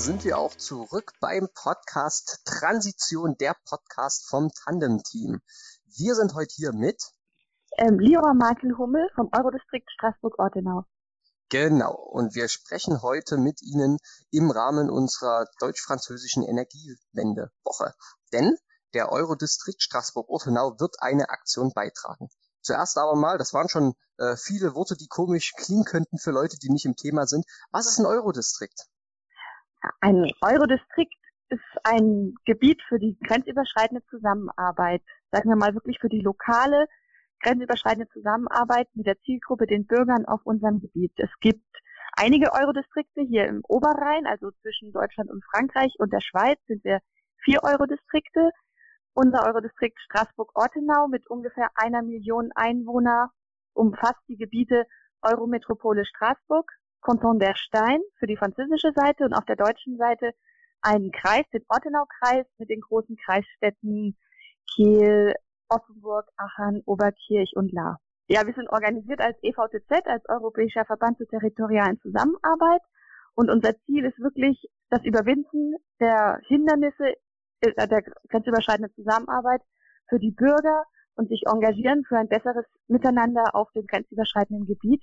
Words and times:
sind 0.00 0.24
wir 0.24 0.38
auch 0.38 0.54
zurück 0.54 1.12
beim 1.20 1.48
Podcast 1.54 2.40
Transition, 2.46 3.36
der 3.36 3.54
Podcast 3.68 4.26
vom 4.30 4.50
Tandem-Team. 4.50 5.42
Wir 5.94 6.14
sind 6.14 6.32
heute 6.32 6.54
hier 6.56 6.72
mit 6.72 7.02
ähm, 7.76 7.98
Liora 7.98 8.32
Markel-Hummel 8.32 9.10
vom 9.14 9.28
Eurodistrikt 9.30 9.90
Straßburg-Ortenau. 9.90 10.84
Genau, 11.50 11.92
und 11.92 12.34
wir 12.34 12.48
sprechen 12.48 13.02
heute 13.02 13.36
mit 13.36 13.60
Ihnen 13.60 13.98
im 14.30 14.50
Rahmen 14.50 14.88
unserer 14.88 15.44
deutsch-französischen 15.58 16.44
Energiewendewoche. 16.44 17.92
Denn 18.32 18.56
der 18.94 19.12
Eurodistrikt 19.12 19.82
Straßburg-Ortenau 19.82 20.80
wird 20.80 20.96
eine 21.00 21.28
Aktion 21.28 21.72
beitragen. 21.74 22.30
Zuerst 22.62 22.96
aber 22.96 23.16
mal, 23.16 23.36
das 23.36 23.52
waren 23.52 23.68
schon 23.68 23.92
äh, 24.16 24.34
viele 24.36 24.74
Worte, 24.74 24.96
die 24.96 25.08
komisch 25.08 25.52
klingen 25.58 25.84
könnten 25.84 26.18
für 26.18 26.30
Leute, 26.30 26.56
die 26.58 26.70
nicht 26.70 26.86
im 26.86 26.96
Thema 26.96 27.26
sind. 27.26 27.44
Was 27.70 27.86
ist 27.86 27.98
ein 27.98 28.06
Eurodistrikt? 28.06 28.88
Ein 30.00 30.30
Eurodistrikt 30.40 31.14
ist 31.48 31.60
ein 31.84 32.34
Gebiet 32.44 32.80
für 32.88 32.98
die 32.98 33.18
grenzüberschreitende 33.20 34.04
Zusammenarbeit. 34.06 35.02
Sagen 35.32 35.48
wir 35.48 35.56
mal 35.56 35.74
wirklich 35.74 35.98
für 36.00 36.08
die 36.08 36.20
lokale 36.20 36.86
grenzüberschreitende 37.42 38.08
Zusammenarbeit 38.08 38.88
mit 38.94 39.06
der 39.06 39.18
Zielgruppe, 39.20 39.66
den 39.66 39.86
Bürgern 39.86 40.26
auf 40.26 40.40
unserem 40.44 40.80
Gebiet. 40.80 41.12
Es 41.16 41.30
gibt 41.40 41.64
einige 42.16 42.52
Eurodistrikte 42.52 43.22
hier 43.22 43.46
im 43.46 43.62
Oberrhein, 43.66 44.26
also 44.26 44.50
zwischen 44.62 44.92
Deutschland 44.92 45.30
und 45.30 45.44
Frankreich 45.44 45.94
und 45.98 46.12
der 46.12 46.20
Schweiz 46.20 46.58
sind 46.66 46.84
wir 46.84 47.00
vier 47.42 47.62
Eurodistrikte. 47.62 48.50
Unser 49.14 49.44
Eurodistrikt 49.46 49.98
Straßburg-Ortenau 50.02 51.08
mit 51.08 51.28
ungefähr 51.28 51.70
einer 51.74 52.02
Million 52.02 52.50
Einwohner 52.54 53.32
umfasst 53.72 54.22
die 54.28 54.36
Gebiete 54.36 54.86
Eurometropole 55.22 56.04
Straßburg, 56.04 56.70
Canton 57.02 57.38
der 57.38 57.54
Stein 57.56 58.00
für 58.18 58.26
die 58.26 58.36
französische 58.36 58.92
Seite 58.94 59.24
und 59.24 59.34
auf 59.34 59.44
der 59.44 59.56
deutschen 59.56 59.96
Seite 59.96 60.32
einen 60.82 61.12
Kreis, 61.12 61.44
den 61.52 61.64
Ortenau-Kreis 61.68 62.46
mit 62.58 62.70
den 62.70 62.80
großen 62.80 63.16
Kreisstädten 63.16 64.16
Kiel, 64.74 65.34
Offenburg, 65.68 66.26
Aachen, 66.36 66.82
Oberkirch 66.86 67.52
und 67.56 67.72
La. 67.72 67.98
Ja, 68.28 68.46
wir 68.46 68.54
sind 68.54 68.70
organisiert 68.70 69.20
als 69.20 69.36
EVTZ, 69.42 70.06
als 70.06 70.28
Europäischer 70.28 70.84
Verband 70.84 71.18
zur 71.18 71.28
territorialen 71.28 72.00
Zusammenarbeit. 72.00 72.82
Und 73.34 73.50
unser 73.50 73.76
Ziel 73.86 74.04
ist 74.04 74.18
wirklich 74.18 74.68
das 74.88 75.04
Überwinden 75.04 75.74
der 76.00 76.40
Hindernisse 76.46 77.14
äh, 77.60 77.88
der 77.88 78.02
grenzüberschreitenden 78.28 78.94
Zusammenarbeit 78.94 79.62
für 80.08 80.18
die 80.18 80.30
Bürger 80.30 80.84
und 81.14 81.28
sich 81.28 81.44
engagieren 81.46 82.04
für 82.04 82.18
ein 82.18 82.28
besseres 82.28 82.64
Miteinander 82.88 83.54
auf 83.54 83.70
dem 83.72 83.86
grenzüberschreitenden 83.86 84.66
Gebiet 84.66 85.02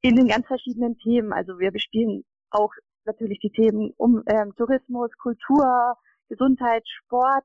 in 0.00 0.16
den 0.16 0.28
ganz 0.28 0.46
verschiedenen 0.46 0.96
Themen. 0.98 1.32
Also 1.32 1.58
wir 1.58 1.70
bespielen 1.72 2.24
auch 2.50 2.72
natürlich 3.04 3.40
die 3.40 3.50
Themen 3.50 3.92
um 3.96 4.22
ähm, 4.26 4.54
Tourismus, 4.56 5.10
Kultur, 5.18 5.96
Gesundheit, 6.28 6.86
Sport. 6.86 7.44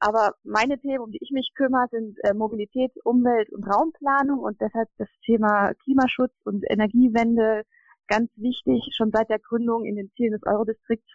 Aber 0.00 0.34
meine 0.42 0.78
Themen, 0.78 1.00
um 1.00 1.10
die 1.10 1.22
ich 1.22 1.30
mich 1.30 1.52
kümmere, 1.54 1.88
sind 1.90 2.18
äh, 2.24 2.34
Mobilität, 2.34 2.92
Umwelt 3.04 3.50
und 3.52 3.64
Raumplanung 3.64 4.40
und 4.40 4.60
deshalb 4.60 4.88
das 4.98 5.08
Thema 5.24 5.72
Klimaschutz 5.82 6.32
und 6.44 6.64
Energiewende 6.68 7.62
ganz 8.06 8.30
wichtig, 8.36 8.82
schon 8.94 9.10
seit 9.12 9.30
der 9.30 9.38
Gründung 9.38 9.84
in 9.84 9.96
den 9.96 10.10
Zielen 10.14 10.32
des 10.32 10.42
Eurodistrikts 10.44 11.10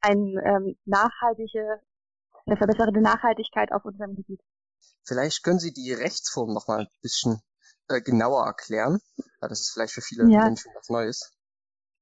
eine 0.00 0.42
ähm, 0.44 0.76
nachhaltige, 0.84 1.80
eine 2.46 2.56
verbesserte 2.56 3.00
Nachhaltigkeit 3.00 3.70
auf 3.70 3.84
unserem 3.84 4.16
Gebiet. 4.16 4.40
Vielleicht 5.04 5.44
können 5.44 5.60
Sie 5.60 5.72
die 5.72 5.92
Rechtsform 5.92 6.52
noch 6.52 6.66
mal 6.66 6.80
ein 6.80 6.88
bisschen 7.00 7.40
äh, 7.88 8.00
genauer 8.00 8.46
erklären. 8.46 9.00
Das 9.40 9.60
ist 9.60 9.72
vielleicht 9.72 9.94
für 9.94 10.02
viele 10.02 10.30
ja. 10.30 10.44
Menschen 10.44 10.72
was 10.74 10.88
Neues. 10.88 11.32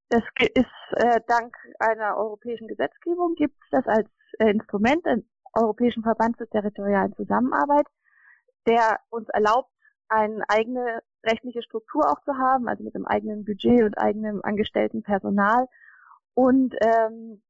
Das 0.09 0.23
ist 0.39 0.67
äh, 0.97 1.21
dank 1.29 1.55
einer 1.79 2.17
europäischen 2.17 2.67
Gesetzgebung 2.67 3.35
gibt 3.37 3.55
es 3.63 3.71
das 3.71 3.87
als 3.87 4.09
äh, 4.39 4.51
Instrument, 4.51 5.07
den 5.07 5.29
Europäischen 5.55 6.03
Verband 6.03 6.37
zur 6.37 6.49
territorialen 6.49 7.15
Zusammenarbeit, 7.15 7.87
der 8.67 8.99
uns 9.11 9.29
erlaubt, 9.29 9.71
eine 10.09 10.43
eigene 10.49 11.03
rechtliche 11.25 11.63
Struktur 11.63 12.11
auch 12.11 12.21
zu 12.25 12.37
haben, 12.37 12.69
also 12.69 12.83
mit 12.83 12.95
einem 12.95 13.07
eigenen 13.07 13.45
Budget 13.45 13.85
und 13.85 13.99
eigenem 13.99 14.41
angestellten 14.43 15.03
Personal 15.03 15.69
und 16.35 16.75
ähm, 16.81 17.43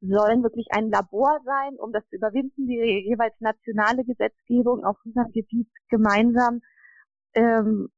sollen 0.00 0.42
wirklich 0.42 0.66
ein 0.70 0.90
Labor 0.90 1.40
sein, 1.44 1.76
um 1.78 1.92
das 1.92 2.06
zu 2.08 2.16
überwinden, 2.16 2.66
die 2.66 3.06
jeweils 3.08 3.34
nationale 3.40 4.04
Gesetzgebung 4.04 4.84
auf 4.84 4.96
unserem 5.04 5.32
Gebiet 5.32 5.68
gemeinsam 5.88 6.60
ähm, 7.34 7.88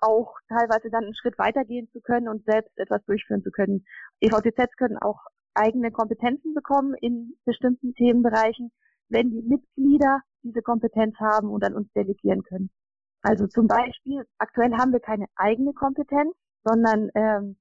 auch 0.00 0.34
teilweise 0.48 0.90
dann 0.90 1.04
einen 1.04 1.14
Schritt 1.14 1.38
weitergehen 1.38 1.88
zu 1.92 2.00
können 2.00 2.28
und 2.28 2.44
selbst 2.44 2.76
etwas 2.78 3.04
durchführen 3.04 3.42
zu 3.42 3.50
können. 3.50 3.84
EVTZs 4.20 4.76
können 4.76 4.98
auch 4.98 5.20
eigene 5.54 5.90
Kompetenzen 5.90 6.54
bekommen 6.54 6.94
in 7.00 7.36
bestimmten 7.44 7.94
Themenbereichen, 7.94 8.70
wenn 9.08 9.30
die 9.30 9.42
Mitglieder 9.42 10.20
diese 10.42 10.62
Kompetenz 10.62 11.16
haben 11.18 11.50
und 11.50 11.64
an 11.64 11.74
uns 11.74 11.92
delegieren 11.92 12.42
können. 12.42 12.70
Also 13.22 13.46
zum 13.46 13.66
Beispiel, 13.66 14.24
aktuell 14.38 14.72
haben 14.72 14.92
wir 14.92 15.00
keine 15.00 15.26
eigene 15.36 15.74
Kompetenz, 15.74 16.34
sondern 16.64 17.10
ähm, 17.14 17.56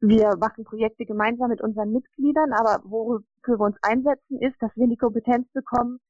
wir 0.00 0.36
machen 0.38 0.64
Projekte 0.64 1.04
gemeinsam 1.04 1.50
mit 1.50 1.60
unseren 1.60 1.92
Mitgliedern, 1.92 2.52
aber 2.52 2.82
wofür 2.84 3.58
wir 3.58 3.64
uns 3.64 3.76
einsetzen, 3.82 4.38
ist, 4.40 4.56
dass 4.60 4.70
wir 4.76 4.86
die 4.86 4.96
Kompetenz 4.96 5.50
bekommen 5.52 6.00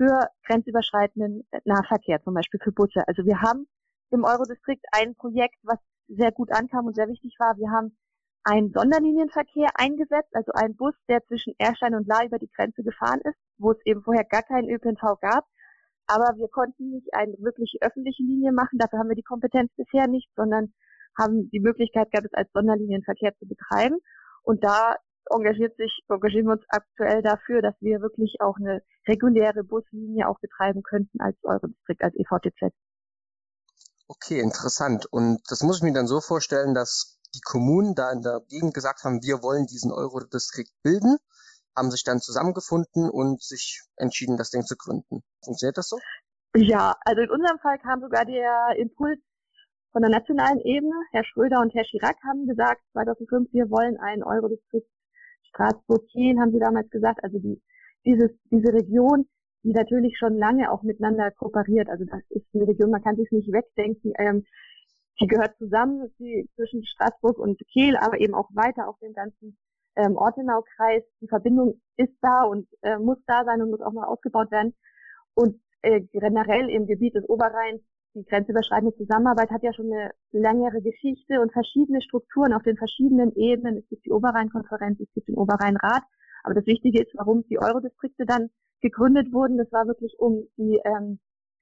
für 0.00 0.28
grenzüberschreitenden 0.46 1.46
Nahverkehr, 1.66 2.22
zum 2.22 2.32
Beispiel 2.32 2.58
für 2.64 2.72
Busse. 2.72 3.06
Also 3.06 3.26
wir 3.26 3.42
haben 3.42 3.68
im 4.10 4.24
Eurodistrikt 4.24 4.86
ein 4.92 5.14
Projekt, 5.14 5.56
was 5.62 5.78
sehr 6.08 6.32
gut 6.32 6.50
ankam 6.52 6.86
und 6.86 6.96
sehr 6.96 7.08
wichtig 7.08 7.36
war. 7.38 7.58
Wir 7.58 7.70
haben 7.70 7.94
einen 8.42 8.72
Sonderlinienverkehr 8.72 9.68
eingesetzt, 9.74 10.30
also 10.32 10.52
einen 10.52 10.74
Bus, 10.74 10.94
der 11.06 11.22
zwischen 11.26 11.54
Erstein 11.58 11.94
und 11.94 12.08
La 12.08 12.24
über 12.24 12.38
die 12.38 12.48
Grenze 12.48 12.82
gefahren 12.82 13.20
ist, 13.24 13.36
wo 13.58 13.72
es 13.72 13.78
eben 13.84 14.02
vorher 14.02 14.24
gar 14.24 14.42
keinen 14.42 14.70
ÖPNV 14.70 15.20
gab. 15.20 15.44
Aber 16.06 16.34
wir 16.38 16.48
konnten 16.48 16.92
nicht 16.92 17.12
eine 17.12 17.34
wirklich 17.38 17.76
öffentliche 17.82 18.22
Linie 18.22 18.52
machen, 18.52 18.78
dafür 18.78 19.00
haben 19.00 19.10
wir 19.10 19.16
die 19.16 19.22
Kompetenz 19.22 19.70
bisher 19.76 20.08
nicht, 20.08 20.30
sondern 20.34 20.72
haben 21.18 21.50
die 21.50 21.60
Möglichkeit 21.60 22.10
gehabt, 22.10 22.26
es 22.26 22.32
als 22.32 22.50
Sonderlinienverkehr 22.54 23.36
zu 23.36 23.46
betreiben. 23.46 23.98
Und 24.42 24.64
da 24.64 24.96
engagiert 25.30 25.76
sich, 25.76 26.02
engagieren 26.08 26.46
wir 26.46 26.52
uns 26.52 26.64
aktuell 26.68 27.22
dafür, 27.22 27.62
dass 27.62 27.74
wir 27.80 28.00
wirklich 28.00 28.36
auch 28.40 28.56
eine 28.56 28.82
reguläre 29.08 29.64
Buslinie 29.64 30.28
auch 30.28 30.38
betreiben 30.40 30.82
könnten 30.82 31.20
als 31.20 31.36
Eurodistrikt, 31.42 32.02
als 32.02 32.14
EVTZ. 32.14 32.74
Okay, 34.08 34.40
interessant. 34.40 35.06
Und 35.06 35.40
das 35.48 35.62
muss 35.62 35.78
ich 35.78 35.82
mir 35.82 35.92
dann 35.92 36.08
so 36.08 36.20
vorstellen, 36.20 36.74
dass 36.74 37.20
die 37.34 37.40
Kommunen 37.40 37.94
da 37.94 38.10
in 38.10 38.22
der 38.22 38.40
Gegend 38.48 38.74
gesagt 38.74 39.04
haben, 39.04 39.22
wir 39.22 39.42
wollen 39.42 39.66
diesen 39.66 39.92
Eurodistrikt 39.92 40.72
bilden, 40.82 41.16
haben 41.76 41.90
sich 41.90 42.02
dann 42.02 42.20
zusammengefunden 42.20 43.08
und 43.08 43.40
sich 43.40 43.82
entschieden, 43.96 44.36
das 44.36 44.50
Ding 44.50 44.62
zu 44.62 44.76
gründen. 44.76 45.22
Funktioniert 45.44 45.78
das 45.78 45.88
so? 45.88 45.98
Ja, 46.56 46.96
also 47.04 47.22
in 47.22 47.30
unserem 47.30 47.60
Fall 47.60 47.78
kam 47.78 48.00
sogar 48.00 48.24
der 48.24 48.76
Impuls 48.76 49.20
von 49.92 50.02
der 50.02 50.10
nationalen 50.10 50.58
Ebene. 50.60 50.94
Herr 51.12 51.24
Schröder 51.24 51.60
und 51.60 51.72
Herr 51.74 51.84
Chirac 51.84 52.16
haben 52.26 52.46
gesagt, 52.46 52.82
2005, 52.92 53.52
wir 53.52 53.70
wollen 53.70 53.96
einen 53.98 54.24
Eurodistrikt 54.24 54.88
Straßburg-Kiel, 55.50 56.38
haben 56.38 56.52
sie 56.52 56.58
damals 56.58 56.90
gesagt. 56.90 57.22
Also 57.22 57.38
die, 57.38 57.60
dieses, 58.04 58.30
diese 58.50 58.72
Region 58.72 59.26
die 59.62 59.72
natürlich 59.72 60.16
schon 60.18 60.36
lange 60.36 60.70
auch 60.70 60.82
miteinander 60.82 61.30
kooperiert. 61.30 61.88
Also 61.88 62.04
das 62.04 62.20
ist 62.30 62.46
eine 62.54 62.66
Region, 62.66 62.90
man 62.90 63.02
kann 63.02 63.16
sich 63.16 63.30
nicht 63.30 63.52
wegdenken. 63.52 64.12
Ähm, 64.18 64.44
die 65.20 65.26
gehört 65.26 65.56
zusammen 65.58 66.10
die, 66.18 66.48
zwischen 66.54 66.84
Straßburg 66.84 67.38
und 67.38 67.60
Kiel, 67.68 67.96
aber 67.96 68.20
eben 68.20 68.34
auch 68.34 68.48
weiter 68.54 68.88
auf 68.88 68.98
dem 69.00 69.12
ganzen 69.12 69.58
ähm, 69.96 70.16
Ortenau-Kreis. 70.16 71.02
Die 71.20 71.28
Verbindung 71.28 71.80
ist 71.96 72.14
da 72.22 72.44
und 72.44 72.66
äh, 72.82 72.98
muss 72.98 73.18
da 73.26 73.44
sein 73.44 73.60
und 73.60 73.70
muss 73.70 73.82
auch 73.82 73.92
mal 73.92 74.06
ausgebaut 74.06 74.50
werden. 74.50 74.74
Und 75.34 75.60
äh, 75.82 76.00
generell 76.00 76.70
im 76.70 76.86
Gebiet 76.86 77.14
des 77.14 77.28
Oberrheins, 77.28 77.82
die 78.14 78.24
grenzüberschreitende 78.24 78.96
Zusammenarbeit 78.96 79.50
hat 79.50 79.62
ja 79.62 79.72
schon 79.72 79.92
eine 79.92 80.10
längere 80.32 80.82
Geschichte 80.82 81.40
und 81.40 81.52
verschiedene 81.52 82.02
Strukturen 82.02 82.52
auf 82.52 82.62
den 82.62 82.76
verschiedenen 82.76 83.34
Ebenen. 83.36 83.78
Es 83.78 83.88
gibt 83.88 84.04
die 84.04 84.10
Oberrheinkonferenz, 84.10 84.98
es 85.00 85.12
gibt 85.14 85.28
den 85.28 85.36
Oberrheinrat. 85.36 86.02
Aber 86.42 86.54
das 86.54 86.66
Wichtige 86.66 87.02
ist, 87.02 87.12
warum 87.14 87.44
die 87.48 87.58
Eurodistrikte 87.58 88.26
dann 88.26 88.50
gegründet 88.80 89.32
wurden, 89.32 89.58
das 89.58 89.70
war 89.72 89.86
wirklich, 89.86 90.18
um 90.18 90.48
die 90.56 90.80
ähm, 90.84 91.20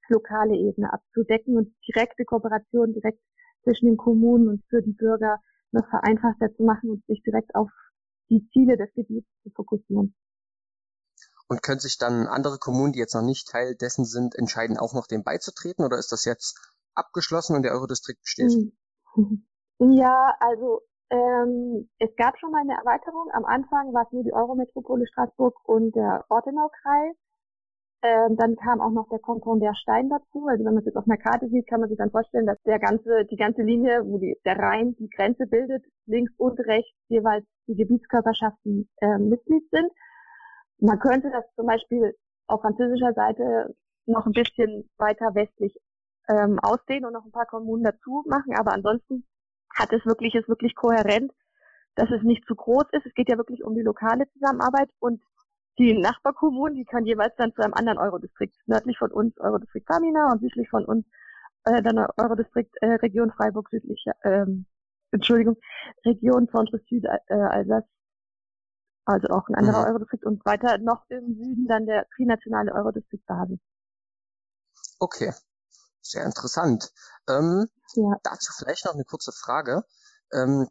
lokale 0.08 0.54
Ebene 0.54 0.92
abzudecken 0.92 1.56
und 1.56 1.74
direkte 1.86 2.24
Kooperation 2.24 2.94
direkt 2.94 3.20
zwischen 3.64 3.86
den 3.86 3.96
Kommunen 3.96 4.48
und 4.48 4.64
für 4.68 4.82
die 4.82 4.92
Bürger 4.92 5.40
noch 5.72 5.86
vereinfachter 5.88 6.54
zu 6.54 6.62
machen 6.62 6.90
und 6.90 7.04
sich 7.06 7.22
direkt 7.22 7.54
auf 7.54 7.70
die 8.30 8.48
Ziele 8.52 8.76
des 8.76 8.92
Gebiets 8.94 9.28
zu 9.42 9.50
fokussieren. 9.50 10.14
Und 11.48 11.62
können 11.62 11.80
sich 11.80 11.96
dann 11.98 12.26
andere 12.26 12.58
Kommunen, 12.58 12.92
die 12.92 12.98
jetzt 12.98 13.14
noch 13.14 13.22
nicht 13.22 13.48
Teil 13.48 13.74
dessen 13.74 14.04
sind, 14.04 14.34
entscheiden, 14.34 14.76
auch 14.76 14.92
noch 14.92 15.06
dem 15.06 15.24
beizutreten 15.24 15.84
oder 15.84 15.98
ist 15.98 16.12
das 16.12 16.24
jetzt 16.24 16.58
abgeschlossen 16.94 17.56
und 17.56 17.62
der 17.62 17.72
Eurodistrikt 17.72 18.20
steht? 18.28 18.52
Ja, 19.78 20.34
also 20.40 20.82
ähm, 21.10 21.88
es 21.98 22.14
gab 22.16 22.38
schon 22.38 22.50
mal 22.50 22.60
eine 22.60 22.74
Erweiterung. 22.74 23.30
Am 23.32 23.44
Anfang 23.44 23.94
war 23.94 24.04
es 24.04 24.12
nur 24.12 24.24
die 24.24 24.32
Eurometropole 24.32 25.06
Straßburg 25.06 25.56
und 25.66 25.94
der 25.94 26.24
Ortenau-Kreis. 26.28 27.16
Ähm, 28.02 28.36
dann 28.36 28.54
kam 28.56 28.80
auch 28.80 28.92
noch 28.92 29.08
der 29.08 29.18
Kanton 29.18 29.58
der 29.58 29.74
Stein 29.74 30.08
dazu. 30.08 30.46
Also 30.46 30.64
wenn 30.64 30.74
man 30.74 30.80
es 30.80 30.86
jetzt 30.86 30.96
auf 30.96 31.06
einer 31.06 31.16
Karte 31.16 31.48
sieht, 31.48 31.66
kann 31.66 31.80
man 31.80 31.88
sich 31.88 31.98
dann 31.98 32.10
vorstellen, 32.10 32.46
dass 32.46 32.60
der 32.62 32.78
ganze, 32.78 33.24
die 33.24 33.36
ganze 33.36 33.62
Linie, 33.62 34.02
wo 34.04 34.18
die, 34.18 34.36
der 34.44 34.58
Rhein 34.58 34.94
die 34.98 35.08
Grenze 35.08 35.46
bildet, 35.46 35.84
links 36.06 36.32
und 36.36 36.60
rechts 36.60 36.94
jeweils 37.08 37.44
die 37.66 37.74
Gebietskörperschaften 37.74 38.88
äh, 39.00 39.18
Mitglied 39.18 39.68
sind. 39.70 39.90
Man 40.80 40.98
könnte 40.98 41.30
das 41.30 41.44
zum 41.56 41.66
Beispiel 41.66 42.14
auf 42.46 42.60
französischer 42.60 43.12
Seite 43.14 43.75
noch 44.06 44.26
ein 44.26 44.32
bisschen 44.32 44.88
weiter 44.96 45.34
westlich 45.34 45.76
ähm, 46.28 46.58
ausdehnen 46.60 47.06
und 47.06 47.12
noch 47.12 47.25
ein 47.25 47.32
paar 47.32 47.46
Kommunen 47.46 47.84
dazu 47.84 48.25
machen, 48.26 48.54
aber 48.56 48.72
ansonsten 48.72 49.25
hat 49.75 49.92
es 49.92 50.04
wirklich, 50.06 50.34
ist 50.34 50.48
wirklich 50.48 50.75
kohärent, 50.75 51.32
dass 51.94 52.10
es 52.10 52.22
nicht 52.22 52.46
zu 52.46 52.54
groß 52.54 52.84
ist. 52.92 53.06
Es 53.06 53.14
geht 53.14 53.28
ja 53.28 53.36
wirklich 53.36 53.64
um 53.64 53.75
die 53.75 53.82
lokale 53.82 54.30
Zusammenarbeit 54.32 54.90
und 54.98 55.22
die 55.78 55.98
Nachbarkommunen, 55.98 56.75
die 56.75 56.84
kann 56.84 57.06
jeweils 57.06 57.34
dann 57.36 57.52
zu 57.54 57.62
einem 57.62 57.74
anderen 57.74 57.98
Eurodistrikt, 57.98 58.56
nördlich 58.66 58.98
von 58.98 59.12
uns 59.12 59.38
Eurodistrikt 59.38 59.86
Famina 59.86 60.32
und 60.32 60.40
südlich 60.40 60.69
von 60.69 60.84
uns 60.84 61.06
äh, 61.64 61.82
dann 61.82 61.98
Eurodistrikt 62.16 62.76
äh, 62.81 62.94
Region 62.94 63.31
Freiburg 63.32 63.69
südlich, 63.70 64.04
ähm, 64.24 64.66
Entschuldigung, 65.12 65.56
Region 66.04 66.48
Centre 66.48 66.78
Süd 66.88 67.04
äh, 67.04 67.34
Alsace, 67.34 67.84
also 69.08 69.28
auch 69.28 69.49
ein 69.49 69.55
anderer 69.55 69.81
mhm. 69.81 69.88
Eurodistrikt 69.88 70.25
und 70.25 70.44
weiter 70.44 70.78
noch 70.78 71.05
im 71.08 71.34
Süden 71.34 71.66
dann 71.69 71.87
der 71.87 72.06
trinationale 72.14 72.72
Eurodistrikt 72.72 73.26
Basel. 73.26 73.58
Okay, 74.99 75.32
sehr 76.00 76.25
interessant. 76.25 76.93
Ähm, 77.28 77.66
ja. 77.94 78.16
Dazu 78.22 78.52
vielleicht 78.56 78.84
noch 78.84 78.94
eine 78.94 79.05
kurze 79.05 79.32
Frage. 79.32 79.84
Ähm, 80.32 80.69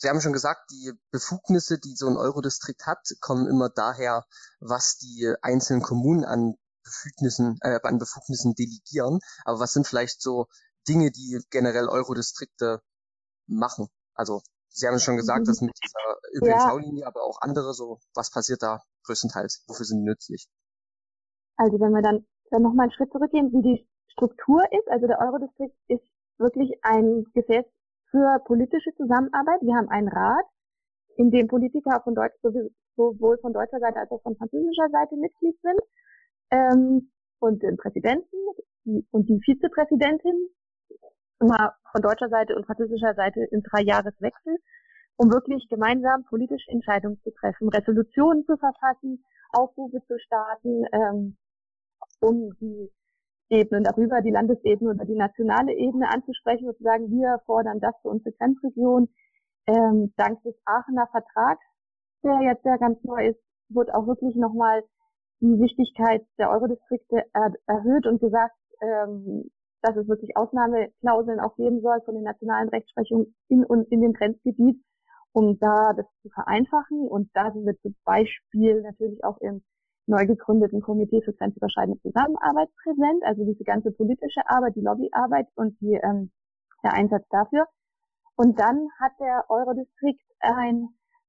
Sie 0.00 0.08
haben 0.08 0.20
schon 0.20 0.32
gesagt, 0.32 0.70
die 0.70 0.92
Befugnisse, 1.10 1.78
die 1.78 1.96
so 1.96 2.06
ein 2.06 2.16
Eurodistrikt 2.16 2.86
hat, 2.86 3.00
kommen 3.20 3.48
immer 3.48 3.68
daher, 3.68 4.26
was 4.60 4.96
die 4.96 5.34
einzelnen 5.42 5.82
Kommunen 5.82 6.24
an 6.24 6.54
Befugnissen, 6.84 7.58
äh, 7.62 7.80
an 7.82 7.98
Befugnissen 7.98 8.54
delegieren. 8.54 9.18
Aber 9.44 9.58
was 9.58 9.72
sind 9.72 9.88
vielleicht 9.88 10.22
so 10.22 10.46
Dinge, 10.86 11.10
die 11.10 11.40
generell 11.50 11.88
Eurodistrikte 11.88 12.80
machen? 13.46 13.88
Also 14.14 14.42
Sie 14.68 14.86
haben 14.86 14.98
schon 14.98 15.16
gesagt, 15.16 15.40
mhm. 15.40 15.44
dass 15.46 15.60
mit 15.60 15.76
dieser 15.82 16.18
ÖPNV-Linie, 16.36 17.06
aber 17.06 17.22
auch 17.22 17.40
andere, 17.40 17.72
so 17.74 17.98
was 18.14 18.30
passiert 18.30 18.62
da 18.62 18.82
größtenteils? 19.04 19.64
Wofür 19.68 19.84
sind 19.84 20.00
die 20.00 20.04
nützlich? 20.04 20.46
Also 21.56 21.80
wenn 21.80 21.92
wir 21.92 22.02
dann, 22.02 22.26
dann 22.50 22.62
nochmal 22.62 22.84
einen 22.84 22.92
Schritt 22.92 23.10
zurückgehen, 23.12 23.52
wie 23.52 23.62
die 23.62 23.88
Struktur 24.12 24.62
ist, 24.72 24.88
also 24.88 25.06
der 25.06 25.18
Eurodistrikt 25.20 25.74
ist 25.88 26.04
wirklich 26.38 26.78
ein 26.82 27.24
Gefäß 27.34 27.64
für 28.10 28.38
politische 28.44 28.94
Zusammenarbeit. 28.96 29.60
Wir 29.62 29.74
haben 29.74 29.88
einen 29.88 30.08
Rat, 30.08 30.46
in 31.16 31.30
dem 31.30 31.48
Politiker 31.48 32.00
von 32.04 32.14
Deutsch, 32.14 32.36
sowohl 32.96 33.38
von 33.38 33.52
deutscher 33.52 33.80
Seite 33.80 33.98
als 33.98 34.10
auch 34.10 34.22
von 34.22 34.36
französischer 34.36 34.88
Seite 34.90 35.16
Mitglied 35.16 35.58
sind. 35.62 35.80
Ähm, 36.50 37.10
und 37.40 37.62
den 37.62 37.76
Präsidenten 37.76 38.36
und 39.10 39.28
die 39.28 39.40
Vizepräsidentin 39.44 40.48
immer 41.40 41.74
von 41.92 42.02
deutscher 42.02 42.28
Seite 42.28 42.56
und 42.56 42.66
französischer 42.66 43.14
Seite 43.14 43.40
in 43.50 43.62
drei 43.62 43.82
Jahreswechsel, 43.82 44.58
um 45.16 45.32
wirklich 45.32 45.68
gemeinsam 45.68 46.24
politische 46.24 46.70
Entscheidungen 46.70 47.20
zu 47.22 47.30
treffen, 47.32 47.68
Resolutionen 47.68 48.44
zu 48.44 48.56
verfassen, 48.56 49.24
Aufrufe 49.52 50.02
zu 50.06 50.18
starten, 50.18 50.84
ähm, 50.92 51.36
um 52.20 52.54
die 52.60 52.90
Ebenen 53.50 53.84
darüber, 53.84 54.20
die 54.20 54.30
Landesebene 54.30 54.90
oder 54.90 55.04
die 55.04 55.16
nationale 55.16 55.72
Ebene 55.72 56.08
anzusprechen 56.12 56.68
und 56.68 56.76
zu 56.76 56.82
sagen, 56.82 57.10
wir 57.10 57.40
fordern 57.46 57.80
das 57.80 57.94
für 58.02 58.08
unsere 58.08 58.32
Grenzregion. 58.32 59.08
Ähm, 59.66 60.12
dank 60.16 60.42
des 60.42 60.54
Aachener 60.66 61.06
Vertrags, 61.08 61.64
der 62.22 62.40
jetzt 62.42 62.64
ja 62.64 62.76
ganz 62.76 63.02
neu 63.04 63.28
ist, 63.28 63.40
wird 63.70 63.92
auch 63.94 64.06
wirklich 64.06 64.34
nochmal 64.34 64.82
die 65.40 65.58
Wichtigkeit 65.58 66.26
der 66.38 66.50
Eurodistrikte 66.50 67.22
er 67.32 67.52
erhöht 67.66 68.06
und 68.06 68.20
gesagt, 68.20 68.56
ähm, 68.82 69.50
dass 69.82 69.96
es 69.96 70.08
wirklich 70.08 70.36
Ausnahmeklauseln 70.36 71.40
auch 71.40 71.56
geben 71.56 71.80
soll 71.80 72.00
von 72.04 72.14
den 72.14 72.24
nationalen 72.24 72.68
Rechtsprechungen 72.68 73.34
in 73.48 73.64
und 73.64 73.90
in 73.90 74.00
dem 74.00 74.12
Grenzgebiet, 74.12 74.82
um 75.32 75.58
da 75.58 75.92
das 75.92 76.06
zu 76.22 76.28
vereinfachen. 76.30 77.06
Und 77.06 77.30
da 77.34 77.52
sind 77.52 77.64
wir 77.64 77.78
zum 77.80 77.94
Beispiel 78.04 78.82
natürlich 78.82 79.22
auch 79.24 79.38
im 79.38 79.62
neu 80.06 80.26
gegründeten 80.26 80.80
Komitee 80.80 81.20
für 81.22 81.34
grenzüberschreitende 81.34 82.00
Zusammenarbeit 82.00 82.70
präsent, 82.82 83.22
also 83.24 83.44
diese 83.44 83.64
ganze 83.64 83.92
politische 83.92 84.40
Arbeit, 84.46 84.74
die 84.74 84.80
Lobbyarbeit 84.80 85.46
und 85.54 85.78
die, 85.80 86.00
ähm, 86.02 86.32
der 86.82 86.94
Einsatz 86.94 87.26
dafür. 87.28 87.66
Und 88.36 88.58
dann 88.58 88.88
hat 89.00 89.12
der 89.20 89.44
Eurodistrikt 89.48 90.24
ein 90.40 90.88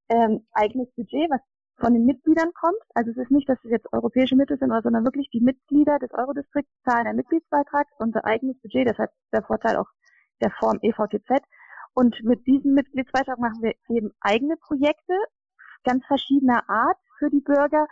ähm, 0.10 0.46
eigenes 0.54 0.90
Budget, 0.96 1.30
was 1.30 1.42
von 1.80 1.94
den 1.94 2.06
Mitgliedern 2.06 2.52
kommt. 2.54 2.80
Also 2.94 3.12
es 3.12 3.18
ist 3.18 3.32
nicht, 3.32 3.48
dass 3.50 3.58
es 3.64 3.72
jetzt 3.72 3.92
europäische 3.94 4.36
Mittel 4.36 4.58
sind, 4.58 4.72
sondern 4.84 5.04
wirklich 5.04 5.30
die 5.30 5.42
Mitglieder 5.42 6.00
des 6.00 6.12
Eurodistrikts 6.14 6.72
zahlen 6.84 7.08
einen 7.08 7.18
Mitgliedsbeitrag, 7.18 7.88
unser 7.98 8.26
eigenes 8.26 8.60
Budget, 8.62 8.88
deshalb 8.88 9.12
der 9.32 9.44
Vorteil 9.44 9.78
auch 9.78 9.90
der 10.42 10.52
Form 10.52 10.80
EVTZ. 10.82 11.44
Und 11.94 12.22
mit 12.24 12.46
diesem 12.46 12.74
Mitgliedsbeitrag 12.74 13.40
machen 13.40 13.62
wir 13.62 13.74
eben 13.90 14.12
eigene 14.22 14.56
Projekte 14.58 15.14
ganz 15.84 16.06
verschiedener 16.06 16.70
Art 16.70 16.98
für 17.18 17.30
die 17.30 17.42
Bürger, 17.42 17.88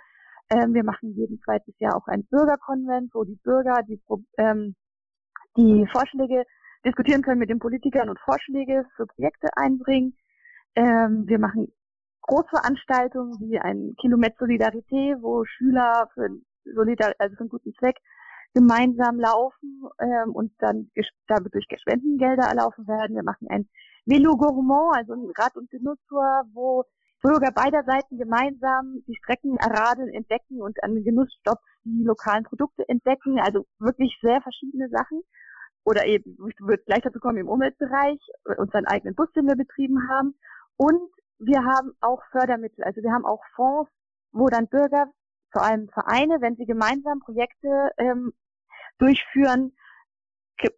ähm, 0.50 0.74
wir 0.74 0.84
machen 0.84 1.14
jeden 1.14 1.42
zweites 1.42 1.78
Jahr 1.80 1.96
auch 1.96 2.08
ein 2.08 2.26
Bürgerkonvent, 2.26 3.14
wo 3.14 3.24
die 3.24 3.36
Bürger 3.44 3.82
die, 3.88 4.02
ähm, 4.38 4.76
die 5.58 5.86
Vorschläge 5.92 6.44
diskutieren 6.86 7.22
können 7.22 7.40
mit 7.40 7.50
den 7.50 7.60
Politikern 7.60 8.10
und 8.10 8.20
Vorschläge 8.20 8.86
für 8.96 9.08
Projekte 9.08 9.50
einbringen. 9.58 10.16
Ähm, 10.76 11.28
wir 11.28 11.40
machen 11.40 11.74
Großveranstaltungen 12.28 13.40
wie 13.40 13.60
ein 13.60 13.96
Kilometer 14.00 14.36
Solidarität, 14.40 15.18
wo 15.22 15.44
Schüler 15.46 16.10
für, 16.14 16.30
Solidar 16.76 17.14
also 17.18 17.36
für 17.36 17.42
einen 17.42 17.50
guten 17.50 17.74
Zweck 17.74 17.98
gemeinsam 18.54 19.20
laufen 19.20 19.84
ähm, 20.00 20.34
und 20.34 20.52
dann 20.60 20.90
dadurch 21.28 21.66
Spendengelder 21.78 22.48
erlaufen 22.48 22.88
werden. 22.88 23.16
Wir 23.16 23.24
machen 23.24 23.48
ein 23.50 23.68
Velo 24.06 24.36
Gourmand, 24.36 24.98
also 24.98 25.14
ein 25.14 25.32
Rad- 25.38 25.58
und 25.58 25.70
Genusstor, 25.70 26.44
wo 26.54 26.86
Bürger 27.22 27.52
beider 27.52 27.84
Seiten 27.84 28.18
gemeinsam 28.18 29.04
die 29.08 29.16
Strecken 29.16 29.58
erradeln, 29.58 30.10
entdecken 30.10 30.62
und 30.62 30.82
an 30.84 31.04
Genussstopp 31.04 31.60
die 31.84 32.04
lokalen 32.04 32.44
Produkte 32.44 32.88
entdecken. 32.88 33.40
Also 33.40 33.66
wirklich 33.80 34.18
sehr 34.22 34.42
verschiedene 34.42 34.90
Sachen. 34.90 35.22
Oder 35.84 36.06
eben, 36.06 36.38
ich 36.50 36.60
würde 36.60 36.84
gleich 36.86 37.02
dazu 37.02 37.20
kommen, 37.20 37.38
im 37.38 37.48
Umweltbereich, 37.50 38.20
unseren 38.58 38.86
eigenen 38.86 39.16
Bus, 39.16 39.32
den 39.32 39.48
wir 39.48 39.56
betrieben 39.56 40.08
haben. 40.10 40.36
Und 40.76 41.10
wir 41.40 41.64
haben 41.64 41.92
auch 42.02 42.22
Fördermittel. 42.32 42.84
Also 42.84 43.02
wir 43.02 43.12
haben 43.12 43.26
auch 43.26 43.44
Fonds, 43.56 43.92
wo 44.32 44.48
dann 44.48 44.68
Bürger, 44.68 45.08
vor 45.52 45.64
allem 45.64 45.90
Vereine, 45.90 46.42
wenn 46.42 46.56
sie 46.56 46.66
gemeinsam 46.66 47.20
Projekte 47.20 47.90
ähm, 47.98 48.34
durchführen, 48.98 49.74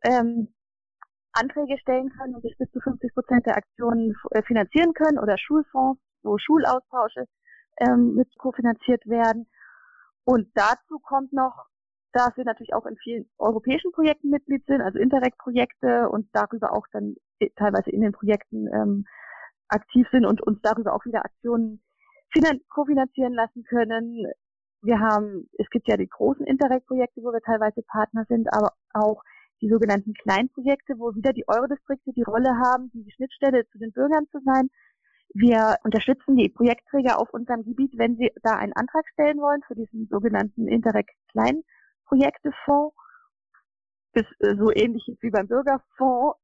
ähm, 0.04 0.54
Anträge 1.32 1.78
stellen 1.80 2.10
können 2.18 2.36
und 2.36 2.42
sich 2.42 2.58
bis 2.58 2.70
zu 2.72 2.80
50 2.82 3.14
Prozent 3.14 3.46
der 3.46 3.58
Aktionen 3.58 4.16
äh, 4.32 4.42
finanzieren 4.44 4.94
können 4.94 5.20
oder 5.20 5.38
Schulfonds 5.38 6.02
wo 6.24 6.38
Schulaustausche 6.38 7.26
ähm, 7.80 8.16
mit 8.16 8.28
kofinanziert 8.38 9.06
werden. 9.06 9.48
Und 10.26 10.50
dazu 10.54 11.00
kommt 11.00 11.34
noch, 11.34 11.66
dass 12.12 12.36
wir 12.38 12.44
natürlich 12.44 12.74
auch 12.74 12.86
in 12.86 12.98
vielen 12.98 13.30
europäischen 13.38 13.92
Projekten 13.92 14.30
Mitglied 14.30 14.66
sind, 14.66 14.82
also 14.82 15.00
Interreg-Projekte 15.00 16.10
und 16.10 16.28
darüber 16.34 16.74
auch 16.74 16.88
dann 16.92 17.16
teilweise 17.56 17.92
in 17.92 18.02
den 18.02 18.12
Projekten 18.12 18.68
ähm, 18.68 19.06
aktiv 19.70 20.08
sind 20.12 20.26
und 20.26 20.42
uns 20.42 20.60
darüber 20.62 20.94
auch 20.94 21.06
wieder 21.06 21.24
Aktionen 21.24 21.82
kofinanzieren 22.70 23.34
lassen 23.34 23.64
können. 23.64 24.26
Wir 24.82 25.00
haben, 25.00 25.50
es 25.58 25.70
gibt 25.70 25.88
ja 25.88 25.98
die 25.98 26.08
großen 26.08 26.46
Interreg-Projekte, 26.46 27.22
wo 27.22 27.32
wir 27.32 27.42
teilweise 27.42 27.82
Partner 27.84 28.26
sind, 28.30 28.48
aber 28.54 28.74
auch 28.94 29.24
die 29.62 29.70
sogenannten 29.70 30.14
Kleinprojekte, 30.14 30.94
wo 30.98 31.14
wieder 31.16 31.34
die 31.34 31.48
Eurodistrikte 31.48 32.12
die 32.14 32.24
Rolle 32.24 32.56
haben, 32.64 32.92
die 32.94 33.12
Schnittstelle 33.12 33.68
zu 33.72 33.78
den 33.78 33.92
Bürgern 33.92 34.26
zu 34.32 34.40
sein 34.46 34.70
wir 35.34 35.78
unterstützen 35.84 36.38
die 36.38 36.50
Projektträger 36.50 37.20
auf 37.20 37.30
unserem 37.34 37.64
Gebiet, 37.64 37.94
wenn 37.98 38.18
sie 38.18 38.32
da 38.44 38.56
einen 38.56 38.74
Antrag 38.74 39.06
stellen 39.14 39.38
wollen 39.38 39.62
für 39.68 39.76
diesen 39.76 40.08
sogenannten 40.08 40.68
Interreg 40.68 41.08
Kleinprojektefonds. 41.32 42.96
Das 44.14 44.26
äh, 44.40 44.56
so 44.58 44.72
ähnlich 44.72 45.06
wie 45.22 45.30
beim 45.30 45.48
Bürgerfonds 45.48 46.40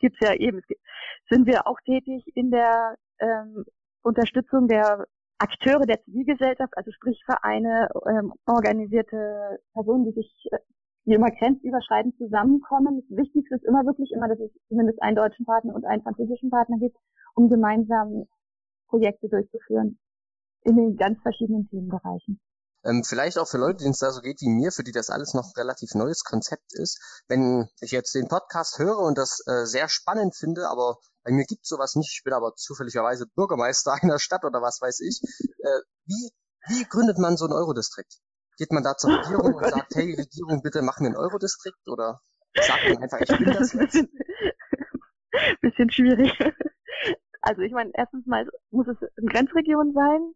gibt's 0.00 0.18
ja 0.20 0.34
eben, 0.34 0.60
gibt, 0.66 0.80
sind 1.30 1.46
wir 1.46 1.66
auch 1.66 1.78
tätig 1.84 2.24
in 2.34 2.50
der 2.50 2.96
ähm, 3.20 3.64
Unterstützung 4.02 4.68
der 4.68 5.06
Akteure 5.38 5.86
der 5.86 6.02
Zivilgesellschaft, 6.02 6.76
also 6.76 6.90
sprich 6.92 7.22
Vereine, 7.24 7.88
ähm, 8.06 8.32
organisierte 8.46 9.58
Personen, 9.72 10.04
die 10.04 10.12
sich 10.12 10.46
äh, 10.50 10.58
die 11.06 11.14
immer 11.14 11.30
grenzüberschreitend 11.30 12.16
zusammenkommen. 12.18 13.02
Das 13.08 13.18
Wichtigste 13.18 13.54
ist 13.54 13.64
immer 13.64 13.84
wirklich 13.86 14.10
immer, 14.12 14.28
dass 14.28 14.38
es 14.38 14.50
zumindest 14.68 15.02
einen 15.02 15.16
deutschen 15.16 15.46
Partner 15.46 15.74
und 15.74 15.84
einen 15.84 16.02
französischen 16.02 16.50
Partner 16.50 16.76
gibt, 16.78 16.96
um 17.34 17.48
gemeinsam 17.48 18.26
Projekte 18.88 19.28
durchzuführen 19.28 19.98
in 20.62 20.76
den 20.76 20.96
ganz 20.96 21.18
verschiedenen 21.22 21.68
Themenbereichen. 21.70 22.38
Ähm, 22.84 23.02
vielleicht 23.04 23.38
auch 23.38 23.48
für 23.48 23.58
Leute, 23.58 23.78
denen 23.78 23.92
es 23.92 23.98
da 23.98 24.10
so 24.10 24.20
geht 24.20 24.40
wie 24.40 24.48
mir, 24.48 24.72
für 24.72 24.84
die 24.84 24.92
das 24.92 25.10
alles 25.10 25.34
noch 25.34 25.52
relativ 25.56 25.94
neues 25.94 26.24
Konzept 26.24 26.72
ist. 26.74 27.24
Wenn 27.28 27.68
ich 27.80 27.92
jetzt 27.92 28.14
den 28.14 28.28
Podcast 28.28 28.78
höre 28.78 28.98
und 28.98 29.18
das 29.18 29.42
äh, 29.46 29.66
sehr 29.66 29.88
spannend 29.88 30.34
finde, 30.36 30.68
aber 30.68 30.96
bei 31.24 31.32
mir 31.32 31.44
gibt 31.44 31.66
sowas 31.66 31.96
nicht, 31.96 32.12
ich 32.16 32.24
bin 32.24 32.32
aber 32.32 32.54
zufälligerweise 32.54 33.26
Bürgermeister 33.34 33.92
einer 34.02 34.18
Stadt 34.18 34.44
oder 34.44 34.62
was 34.62 34.80
weiß 34.80 35.00
ich, 35.00 35.20
äh, 35.58 35.80
wie, 36.06 36.30
wie 36.68 36.84
gründet 36.84 37.18
man 37.18 37.36
so 37.36 37.46
ein 37.46 37.52
Eurodistrikt? 37.52 38.20
Geht 38.56 38.72
man 38.72 38.82
da 38.82 38.96
zur 38.96 39.18
Regierung 39.18 39.54
oh 39.54 39.58
und 39.58 39.70
sagt, 39.70 39.94
hey 39.94 40.14
Regierung, 40.14 40.62
bitte 40.62 40.82
mach 40.82 41.00
mir 41.00 41.06
einen 41.06 41.16
Eurodistrikt 41.16 41.88
oder 41.88 42.20
sagt 42.54 42.88
man 42.88 43.02
einfach, 43.02 43.20
ich 43.20 43.28
bin 43.28 43.52
das 43.52 43.72
jetzt? 43.72 44.04
Bisschen 45.62 45.90
schwierig. 45.90 46.32
Also 47.40 47.62
ich 47.62 47.72
meine, 47.72 47.90
erstens 47.94 48.26
mal 48.26 48.46
muss 48.70 48.86
es 48.88 48.96
eine 49.16 49.26
Grenzregion 49.32 49.94
sein. 49.94 50.34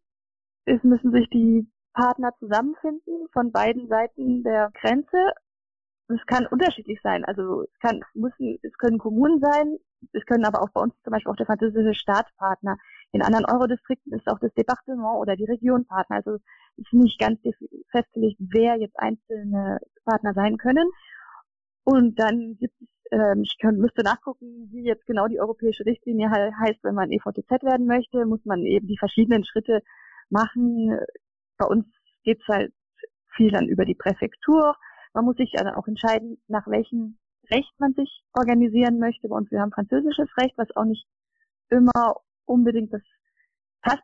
Es 0.64 0.82
müssen 0.82 1.12
sich 1.12 1.28
die 1.28 1.70
Partner 1.92 2.32
zusammenfinden 2.38 3.28
von 3.32 3.52
beiden 3.52 3.88
Seiten 3.88 4.42
der 4.42 4.70
Grenze. 4.80 5.32
Es 6.08 6.24
kann 6.26 6.46
unterschiedlich 6.46 7.00
sein. 7.02 7.24
Also 7.24 7.62
es 7.62 7.78
kann, 7.80 8.00
müssen, 8.14 8.58
es 8.62 8.76
können 8.78 8.98
Kommunen 8.98 9.40
sein, 9.40 9.78
es 10.12 10.24
können 10.26 10.44
aber 10.44 10.62
auch 10.62 10.70
bei 10.70 10.80
uns 10.82 10.94
zum 11.02 11.12
Beispiel 11.12 11.32
auch 11.32 11.36
der 11.36 11.46
französische 11.46 11.94
Staatspartner. 11.94 12.76
In 13.12 13.22
anderen 13.22 13.46
Eurodistrikten 13.46 14.12
ist 14.12 14.28
auch 14.28 14.38
das 14.38 14.52
Departement 14.54 15.18
oder 15.18 15.36
die 15.36 15.46
Region 15.46 15.86
Partner. 15.86 16.16
Also 16.16 16.34
es 16.34 16.42
ist 16.76 16.92
nicht 16.92 17.18
ganz 17.18 17.40
festgelegt, 17.90 18.36
wer 18.38 18.76
jetzt 18.76 18.98
einzelne 18.98 19.78
Partner 20.04 20.34
sein 20.34 20.58
können. 20.58 20.88
Und 21.84 22.18
dann 22.18 22.56
gibt 22.58 22.74
es, 22.80 22.88
ähm, 23.12 23.42
ich 23.42 23.56
kann, 23.60 23.76
müsste 23.76 24.02
nachgucken, 24.02 24.68
wie 24.72 24.84
jetzt 24.84 25.06
genau 25.06 25.26
die 25.26 25.40
europäische 25.40 25.86
Richtlinie 25.86 26.30
heißt, 26.30 26.82
wenn 26.82 26.94
man 26.94 27.12
EVTZ 27.12 27.62
werden 27.62 27.86
möchte, 27.86 28.26
muss 28.26 28.44
man 28.44 28.60
eben 28.60 28.86
die 28.86 28.98
verschiedenen 28.98 29.44
Schritte 29.44 29.80
machen. 30.30 30.98
Bei 31.58 31.66
uns 31.66 31.86
geht 32.24 32.40
es 32.40 32.48
halt 32.48 32.72
viel 33.36 33.50
dann 33.50 33.68
über 33.68 33.84
die 33.84 33.94
Präfektur. 33.94 34.76
Man 35.14 35.24
muss 35.24 35.36
sich 35.36 35.52
dann 35.52 35.68
auch 35.68 35.86
entscheiden, 35.86 36.38
nach 36.48 36.66
welchem 36.66 37.18
Recht 37.50 37.72
man 37.78 37.94
sich 37.94 38.22
organisieren 38.34 38.98
möchte. 38.98 39.28
Uns, 39.28 39.50
wir 39.50 39.60
haben 39.60 39.72
französisches 39.72 40.28
Recht, 40.38 40.56
was 40.56 40.74
auch 40.76 40.84
nicht 40.84 41.06
immer 41.70 42.16
unbedingt 42.46 42.92
das 42.92 43.02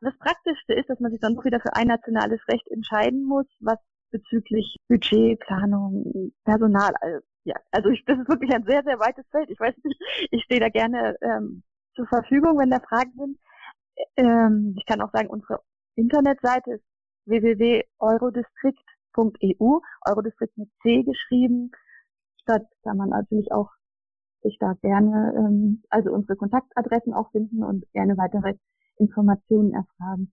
das 0.03 0.19
Praktischste 0.19 0.75
ist, 0.75 0.91
dass 0.91 1.01
man 1.01 1.11
sich 1.11 1.21
dann 1.21 1.35
doch 1.35 1.45
wieder 1.45 1.59
für 1.59 1.75
ein 1.75 1.87
nationales 1.87 2.41
Recht 2.49 2.69
entscheiden 2.69 3.25
muss, 3.25 3.47
was 3.61 3.79
bezüglich 4.11 4.77
Budget, 4.89 5.41
Planung, 5.41 6.33
Personal, 6.45 6.93
also, 7.01 7.25
ja, 7.45 7.55
also 7.71 7.89
ich, 7.89 8.05
das 8.05 8.19
ist 8.19 8.29
wirklich 8.29 8.53
ein 8.53 8.65
sehr, 8.65 8.83
sehr 8.85 8.99
weites 8.99 9.27
Feld. 9.31 9.49
Ich 9.51 9.59
weiß 9.59 9.75
nicht, 9.83 10.01
ich 10.31 10.45
stehe 10.45 10.61
da 10.61 10.69
gerne 10.69 11.17
ähm, 11.23 11.63
zur 11.95 12.07
Verfügung, 12.07 12.59
wenn 12.59 12.71
da 12.71 12.81
Fragen 12.81 13.13
sind. 13.17 13.39
Ähm, 14.17 14.75
ich 14.77 14.85
kann 14.85 15.01
auch 15.01 15.13
sagen, 15.13 15.29
unsere 15.29 15.61
Internetseite 15.95 16.73
ist 16.73 16.85
www.eurodistrikt.eu, 19.15 19.81
Eurodistrikt 20.07 20.57
mit 20.57 20.71
C 20.83 21.03
geschrieben. 21.03 21.71
Dort 22.47 22.67
kann 22.83 22.97
man 22.97 23.11
natürlich 23.11 23.53
auch 23.53 23.71
sich 24.43 24.57
da 24.59 24.73
gerne, 24.81 25.35
ähm, 25.37 25.83
also 25.91 26.11
unsere 26.11 26.37
Kontaktadressen 26.37 27.13
auch 27.13 27.31
finden 27.31 27.63
und 27.63 27.91
gerne 27.93 28.17
weitere 28.17 28.55
Informationen 28.97 29.75
erfragen. 29.75 30.33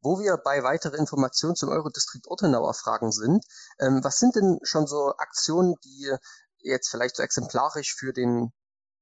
Wo 0.00 0.18
wir 0.20 0.38
bei 0.42 0.62
weiteren 0.62 0.98
Informationen 0.98 1.56
zum 1.56 1.70
Eurodistrikt 1.70 2.28
Ortenauer 2.28 2.72
Fragen 2.72 3.12
sind, 3.12 3.44
ähm, 3.80 4.00
was 4.02 4.18
sind 4.18 4.36
denn 4.36 4.58
schon 4.62 4.86
so 4.86 5.12
Aktionen, 5.18 5.74
die 5.84 6.14
jetzt 6.60 6.88
vielleicht 6.88 7.16
so 7.16 7.22
exemplarisch 7.22 7.94
für 7.94 8.12
den 8.12 8.52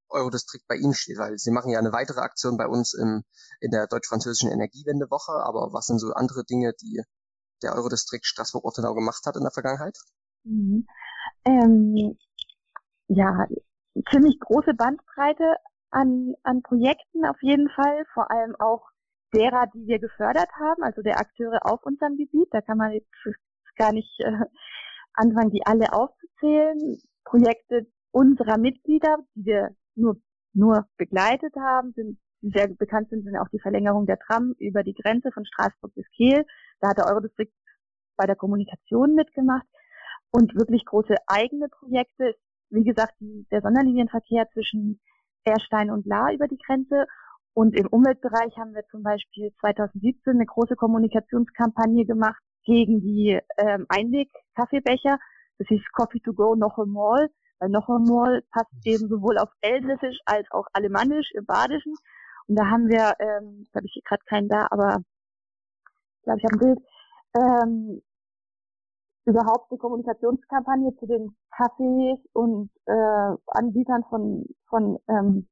Eurodistrikt 0.09 0.67
bei 0.67 0.77
Ihnen 0.77 0.95
steht, 0.95 1.19
weil 1.19 1.37
Sie 1.37 1.51
machen 1.51 1.71
ja 1.71 1.79
eine 1.79 1.93
weitere 1.93 2.21
Aktion 2.21 2.57
bei 2.57 2.67
uns 2.67 2.95
im, 2.95 3.25
in 3.61 3.71
der 3.71 3.87
deutsch-französischen 3.87 4.51
Energiewendewoche, 4.51 5.33
aber 5.33 5.73
was 5.73 5.87
sind 5.87 5.99
so 5.99 6.13
andere 6.13 6.45
Dinge, 6.45 6.73
die 6.81 7.03
der 7.63 7.75
Eurodistrikt 7.75 8.27
Straßburg-Ortenau 8.27 8.95
gemacht 8.95 9.25
hat 9.27 9.37
in 9.37 9.43
der 9.43 9.51
Vergangenheit? 9.51 9.99
Mhm. 10.45 10.87
Ähm, 11.45 12.19
ja, 13.09 13.47
ziemlich 14.11 14.39
große 14.41 14.75
Bandbreite 14.75 15.57
an, 15.91 16.35
an 16.43 16.63
Projekten 16.63 17.25
auf 17.25 17.41
jeden 17.41 17.69
Fall, 17.71 18.05
vor 18.13 18.31
allem 18.31 18.55
auch 18.59 18.89
derer, 19.33 19.67
die 19.75 19.87
wir 19.87 19.99
gefördert 19.99 20.51
haben, 20.59 20.83
also 20.83 21.03
der 21.03 21.19
Akteure 21.19 21.61
auf 21.63 21.83
unserem 21.85 22.17
Gebiet. 22.17 22.49
Da 22.51 22.61
kann 22.61 22.79
man 22.79 22.93
jetzt 22.93 23.11
gar 23.77 23.93
nicht 23.93 24.21
äh, 24.21 24.45
anfangen, 25.15 25.51
die 25.51 25.65
alle 25.65 25.93
aufzuzählen. 25.93 27.01
Projekte 27.25 27.87
unserer 28.13 28.57
Mitglieder, 28.57 29.19
die 29.35 29.47
wir 29.47 29.77
nur, 29.95 30.17
nur 30.53 30.87
begleitet 30.97 31.55
haben, 31.57 31.93
sind, 31.95 32.19
sehr 32.43 32.69
bekannt 32.69 33.09
sind, 33.11 33.25
sind 33.25 33.37
auch 33.37 33.49
die 33.49 33.61
Verlängerung 33.61 34.07
der 34.07 34.19
Tram 34.19 34.55
über 34.59 34.83
die 34.83 34.95
Grenze 34.95 35.31
von 35.33 35.45
Straßburg 35.45 35.95
bis 35.95 36.07
Kehl. 36.17 36.45
Da 36.81 36.89
hat 36.91 36.99
der 36.99 37.07
Eurodistrikt 37.07 37.53
bei 38.17 38.27
der 38.27 38.37
Kommunikation 38.37 39.15
mitgemacht. 39.15 39.67
Und 40.31 40.55
wirklich 40.55 40.85
große 40.85 41.15
eigene 41.27 41.69
Projekte, 41.69 42.35
wie 42.71 42.85
gesagt, 42.85 43.15
die, 43.21 43.47
der 43.51 43.63
Sonderlinienverkehr 43.63 44.49
zwischen 44.53 45.01
Erstein 45.45 45.91
und 45.91 46.05
La 46.07 46.33
über 46.33 46.49
die 46.49 46.59
Grenze. 46.59 47.07
Und 47.55 47.75
im 47.75 47.87
Umweltbereich 47.87 48.57
haben 48.59 48.75
wir 48.75 48.85
zum 48.91 49.03
Beispiel 49.03 49.53
2017 49.61 50.35
eine 50.35 50.45
große 50.47 50.77
Kommunikationskampagne 50.77 52.05
gemacht 52.05 52.43
gegen 52.65 53.01
die 53.01 53.41
ähm, 53.57 53.87
Einweg-Kaffeebecher. 53.89 55.19
Das 55.59 55.69
hieß 55.69 55.81
Coffee 55.93 56.21
to 56.21 56.35
go 56.35 56.55
noch 56.55 56.77
einmal. 56.77 57.31
Weil 57.59 57.71
noch 57.71 57.89
einmal 57.89 58.43
passt 58.51 58.75
eben 58.85 59.09
sowohl 59.09 59.39
auf 59.39 59.49
Elsässisch 59.63 60.19
als 60.27 60.47
auch 60.51 60.67
Alemannisch 60.75 61.31
im 61.33 61.47
Badischen. 61.47 61.95
Und 62.49 62.57
da 62.57 62.67
haben 62.67 62.89
wir, 62.89 63.15
ähm, 63.19 63.63
jetzt 63.65 63.75
habe 63.75 63.87
ich 63.87 63.93
hier 63.93 64.03
gerade 64.03 64.25
keinen 64.27 64.49
da, 64.49 64.67
aber 64.71 65.03
ich 66.19 66.23
glaube, 66.25 66.39
ich 66.39 66.45
habe 66.45 66.55
ein 66.55 66.59
Bild, 66.59 66.79
ähm, 67.35 68.03
überhaupt 69.27 69.71
eine 69.71 69.79
Kommunikationskampagne 69.79 70.95
zu 70.97 71.07
den 71.07 71.37
Cafés 71.51 72.19
und 72.33 72.71
äh, 72.87 73.37
Anbietern 73.47 74.05
von, 74.09 74.47
von 74.69 74.99
ähm, 75.09 75.49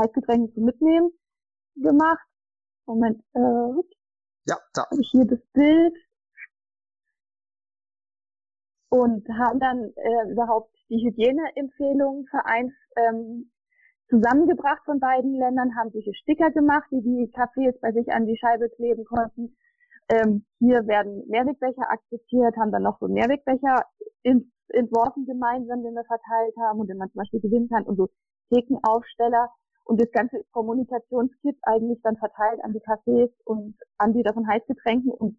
Heißgetränken 0.00 0.52
zu 0.54 0.60
mitnehmen 0.60 1.12
gemacht. 1.76 2.26
Moment, 2.86 3.22
äh, 3.34 3.82
ja, 4.46 4.58
da. 4.74 4.84
Habe 4.90 5.00
ich 5.00 5.10
hier 5.10 5.24
das 5.24 5.40
Bild. 5.52 5.94
Und 8.88 9.26
haben 9.28 9.58
dann 9.58 9.92
äh, 9.96 10.32
überhaupt 10.32 10.76
die 10.90 11.02
Hygieneempfehlungen 11.02 12.26
vereins 12.26 12.74
ähm, 12.96 13.50
zusammengebracht 14.12 14.84
von 14.84 15.00
beiden 15.00 15.34
Ländern, 15.34 15.74
haben 15.74 15.90
solche 15.90 16.12
Sticker 16.12 16.50
gemacht, 16.50 16.86
die 16.90 17.00
die 17.00 17.32
Cafés 17.32 17.72
bei 17.80 17.92
sich 17.92 18.12
an 18.12 18.26
die 18.26 18.36
Scheibe 18.36 18.68
kleben 18.68 19.04
konnten. 19.06 19.56
Ähm, 20.10 20.44
hier 20.58 20.86
werden 20.86 21.24
Mehrwegbecher 21.28 21.90
akzeptiert, 21.90 22.54
haben 22.58 22.72
dann 22.72 22.82
noch 22.82 22.98
so 23.00 23.08
Mehrwegbecher 23.08 23.86
entworfen 24.68 25.24
gemeinsam, 25.24 25.82
den 25.82 25.94
wir 25.94 26.04
verteilt 26.04 26.54
haben 26.60 26.80
und 26.80 26.88
den 26.88 26.98
man 26.98 27.10
zum 27.10 27.20
Beispiel 27.20 27.40
gewinnen 27.40 27.70
kann 27.70 27.84
und 27.84 27.96
so 27.96 28.08
Thekenaufsteller. 28.52 29.48
Und 29.84 30.00
das 30.00 30.10
ganze 30.12 30.44
Kommunikationskit 30.52 31.56
eigentlich 31.62 32.00
dann 32.02 32.16
verteilt 32.16 32.62
an 32.62 32.72
die 32.72 32.80
Cafés 32.80 33.30
und 33.44 33.74
Anbieter 33.98 34.32
von 34.32 34.46
Heißgetränken 34.46 35.10
und 35.10 35.38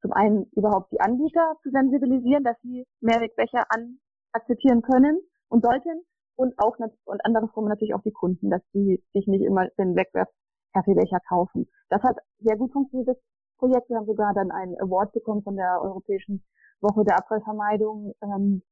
zum 0.00 0.12
einen 0.12 0.46
überhaupt 0.52 0.92
die 0.92 1.00
Anbieter 1.00 1.56
zu 1.62 1.70
sensibilisieren, 1.70 2.44
dass 2.44 2.56
sie 2.62 2.86
Mehrwegbecher 3.00 3.64
an 3.68 3.98
akzeptieren 4.32 4.80
können 4.80 5.20
und 5.48 5.62
sollten 5.62 6.04
und 6.36 6.54
auch 6.58 6.76
und 7.04 7.24
andersrum 7.24 7.68
natürlich 7.68 7.94
auch 7.94 8.02
die 8.02 8.12
Kunden, 8.12 8.50
dass 8.50 8.62
die 8.74 9.02
sich 9.12 9.26
nicht 9.26 9.44
immer 9.44 9.68
den 9.78 9.94
Wegwerf-Kaffeebecher 9.96 11.20
kaufen. 11.28 11.68
Das 11.88 12.02
hat 12.02 12.16
sehr 12.40 12.56
gut 12.56 12.72
funktioniert. 12.72 13.18
Projekt. 13.58 13.88
Wir 13.88 13.96
haben 13.96 14.06
sogar 14.06 14.34
dann 14.34 14.50
einen 14.50 14.76
Award 14.80 15.12
bekommen 15.12 15.42
von 15.42 15.56
der 15.56 15.80
Europäischen 15.82 16.42
Woche 16.80 17.04
der 17.04 17.18
Abfallvermeidung. 17.18 18.12
Ähm, 18.20 18.62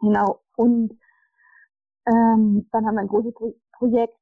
genau. 0.00 0.40
Und 0.56 0.92
ähm, 2.06 2.68
dann 2.70 2.86
haben 2.86 2.94
wir 2.94 3.00
ein 3.00 3.08
großes 3.08 3.34
Pro 3.34 3.52
Projekt, 3.72 4.16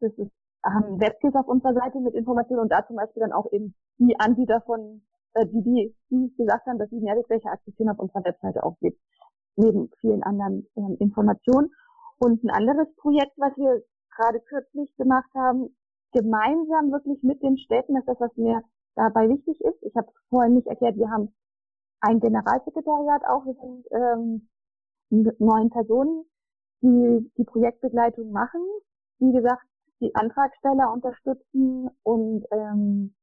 das 0.00 0.12
ist, 0.16 0.32
haben 0.64 0.98
Webkits 1.00 1.36
auf 1.36 1.46
unserer 1.48 1.74
Seite 1.74 2.00
mit 2.00 2.14
Informationen 2.14 2.62
und 2.62 2.72
da 2.72 2.86
zum 2.86 2.96
Beispiel 2.96 3.20
dann 3.20 3.32
auch 3.32 3.52
eben 3.52 3.74
die 3.98 4.18
Anbieter 4.18 4.62
von, 4.62 5.02
äh, 5.34 5.44
die, 5.46 5.62
die, 5.62 5.94
die 6.10 6.34
gesagt 6.36 6.66
haben, 6.66 6.78
dass 6.78 6.88
sie 6.88 7.00
Mehrwegwäsche 7.00 7.48
akzeptieren 7.48 7.90
auf 7.90 7.98
unserer 7.98 8.24
Webseite 8.24 8.62
auch 8.62 8.78
gibt, 8.80 8.98
neben 9.56 9.90
vielen 10.00 10.22
anderen 10.22 10.66
ähm, 10.76 10.96
Informationen. 10.98 11.70
Und 12.18 12.42
ein 12.44 12.50
anderes 12.50 12.88
Projekt, 12.96 13.32
was 13.36 13.56
wir 13.56 13.82
gerade 14.16 14.40
kürzlich 14.40 14.94
gemacht 14.96 15.30
haben, 15.34 15.76
gemeinsam 16.12 16.90
wirklich 16.92 17.22
mit 17.22 17.42
den 17.42 17.58
Städten, 17.58 17.94
das 17.94 18.02
ist 18.02 18.08
das, 18.08 18.20
was 18.20 18.36
mir 18.36 18.62
dabei 18.94 19.28
wichtig 19.28 19.60
ist. 19.60 19.82
Ich 19.82 19.94
habe 19.96 20.10
vorhin 20.30 20.54
nicht 20.54 20.66
erklärt, 20.66 20.96
wir 20.96 21.10
haben 21.10 21.34
ein 22.00 22.20
Generalsekretariat 22.20 23.24
auch, 23.26 23.44
wir 23.44 23.54
sind 23.54 23.86
ähm, 23.90 24.48
neun 25.38 25.70
Personen, 25.70 26.24
die 26.82 27.30
die 27.36 27.44
Projektbegleitung 27.44 28.30
machen. 28.32 28.60
Wie 29.18 29.32
gesagt, 29.32 29.66
die 30.00 30.14
Antragsteller 30.14 30.92
unterstützen 30.92 31.90
und 32.02 32.44
ähm, 32.50 33.14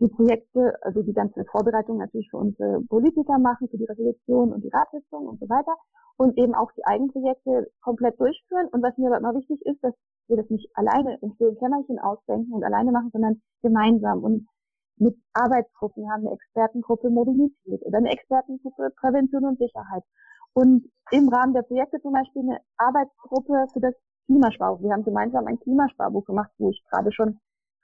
die 0.00 0.08
Projekte, 0.08 0.74
also 0.82 1.02
die 1.02 1.12
ganze 1.12 1.44
Vorbereitung 1.44 1.98
natürlich 1.98 2.28
für 2.30 2.38
unsere 2.38 2.80
Politiker 2.88 3.38
machen, 3.38 3.68
für 3.68 3.78
die 3.78 3.84
Resolution 3.84 4.52
und 4.52 4.62
die 4.64 4.70
Ratssitzung 4.70 5.26
und 5.28 5.38
so 5.40 5.48
weiter 5.48 5.74
und 6.16 6.36
eben 6.38 6.54
auch 6.54 6.70
die 6.72 6.84
Eigenprojekte 6.84 7.70
komplett 7.82 8.18
durchführen. 8.18 8.68
Und 8.72 8.82
was 8.82 8.96
mir 8.98 9.08
aber 9.08 9.18
immer 9.18 9.34
wichtig 9.34 9.60
ist, 9.64 9.82
dass 9.82 9.94
wir 10.28 10.36
das 10.36 10.50
nicht 10.50 10.68
alleine 10.74 11.18
im 11.22 11.32
stillen 11.34 11.56
Kämmerchen 11.58 11.98
ausdenken 11.98 12.52
und 12.52 12.64
alleine 12.64 12.92
machen, 12.92 13.10
sondern 13.12 13.40
gemeinsam. 13.62 14.22
Und 14.22 14.48
mit 14.96 15.16
Arbeitsgruppen. 15.32 16.04
Wir 16.04 16.10
haben 16.10 16.26
eine 16.26 16.34
Expertengruppe 16.34 17.10
Mobilität 17.10 17.82
oder 17.84 17.98
eine 17.98 18.10
Expertengruppe 18.10 18.90
Prävention 18.96 19.44
und 19.44 19.58
Sicherheit. 19.58 20.04
Und 20.52 20.88
im 21.10 21.28
Rahmen 21.28 21.52
der 21.52 21.62
Projekte 21.62 22.00
zum 22.00 22.12
Beispiel 22.12 22.42
eine 22.42 22.60
Arbeitsgruppe 22.76 23.66
für 23.72 23.80
das 23.80 23.94
Klimasparbuch. 24.26 24.82
Wir 24.82 24.92
haben 24.92 25.04
gemeinsam 25.04 25.46
ein 25.46 25.58
Klimasparbuch 25.58 26.24
gemacht, 26.24 26.50
wo 26.58 26.70
ich 26.70 26.82
gerade 26.90 27.12
schon 27.12 27.38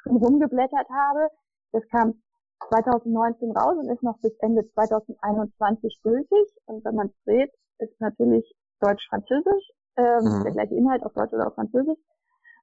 rumgeblättert 0.06 0.88
habe. 0.88 1.28
Das 1.72 1.86
kam 1.88 2.20
2019 2.68 3.52
raus 3.52 3.76
und 3.78 3.88
ist 3.88 4.02
noch 4.02 4.18
bis 4.20 4.32
Ende 4.40 4.68
2021 4.74 6.00
gültig. 6.02 6.46
Und 6.66 6.84
wenn 6.84 6.94
man 6.94 7.08
es 7.08 7.24
dreht, 7.24 7.52
ist 7.78 8.00
natürlich 8.00 8.44
Deutsch-Französisch, 8.80 9.70
ähm, 9.96 10.22
mhm. 10.22 10.44
der 10.44 10.52
gleiche 10.52 10.74
Inhalt 10.74 11.02
auf 11.04 11.12
Deutsch 11.14 11.32
oder 11.32 11.48
auf 11.48 11.54
Französisch, 11.54 11.98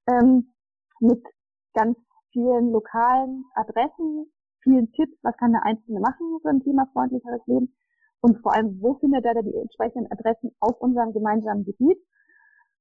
ähm, 0.10 0.54
mit 1.00 1.24
ganz 1.74 1.98
vielen 2.32 2.72
lokalen 2.72 3.46
Adressen, 3.56 4.32
vielen 4.64 4.92
Tipps, 4.94 5.18
was 5.24 5.36
kann 5.38 5.54
der 5.54 5.64
Einzelne 5.64 6.00
machen 6.00 6.40
für 6.42 6.50
ein 6.50 6.62
klimafreundlicheres 6.62 7.42
Leben 7.48 7.74
und 8.22 8.42
vor 8.42 8.54
allem, 8.54 8.82
wo 8.82 8.96
findet 8.96 9.26
er 9.26 9.36
da 9.36 9.42
die 9.42 9.56
entsprechenden 9.56 10.12
Adressen 10.12 10.52
auf 10.60 10.80
unserem 10.82 11.14
gemeinsamen 11.14 11.66
Gebiet 11.66 11.98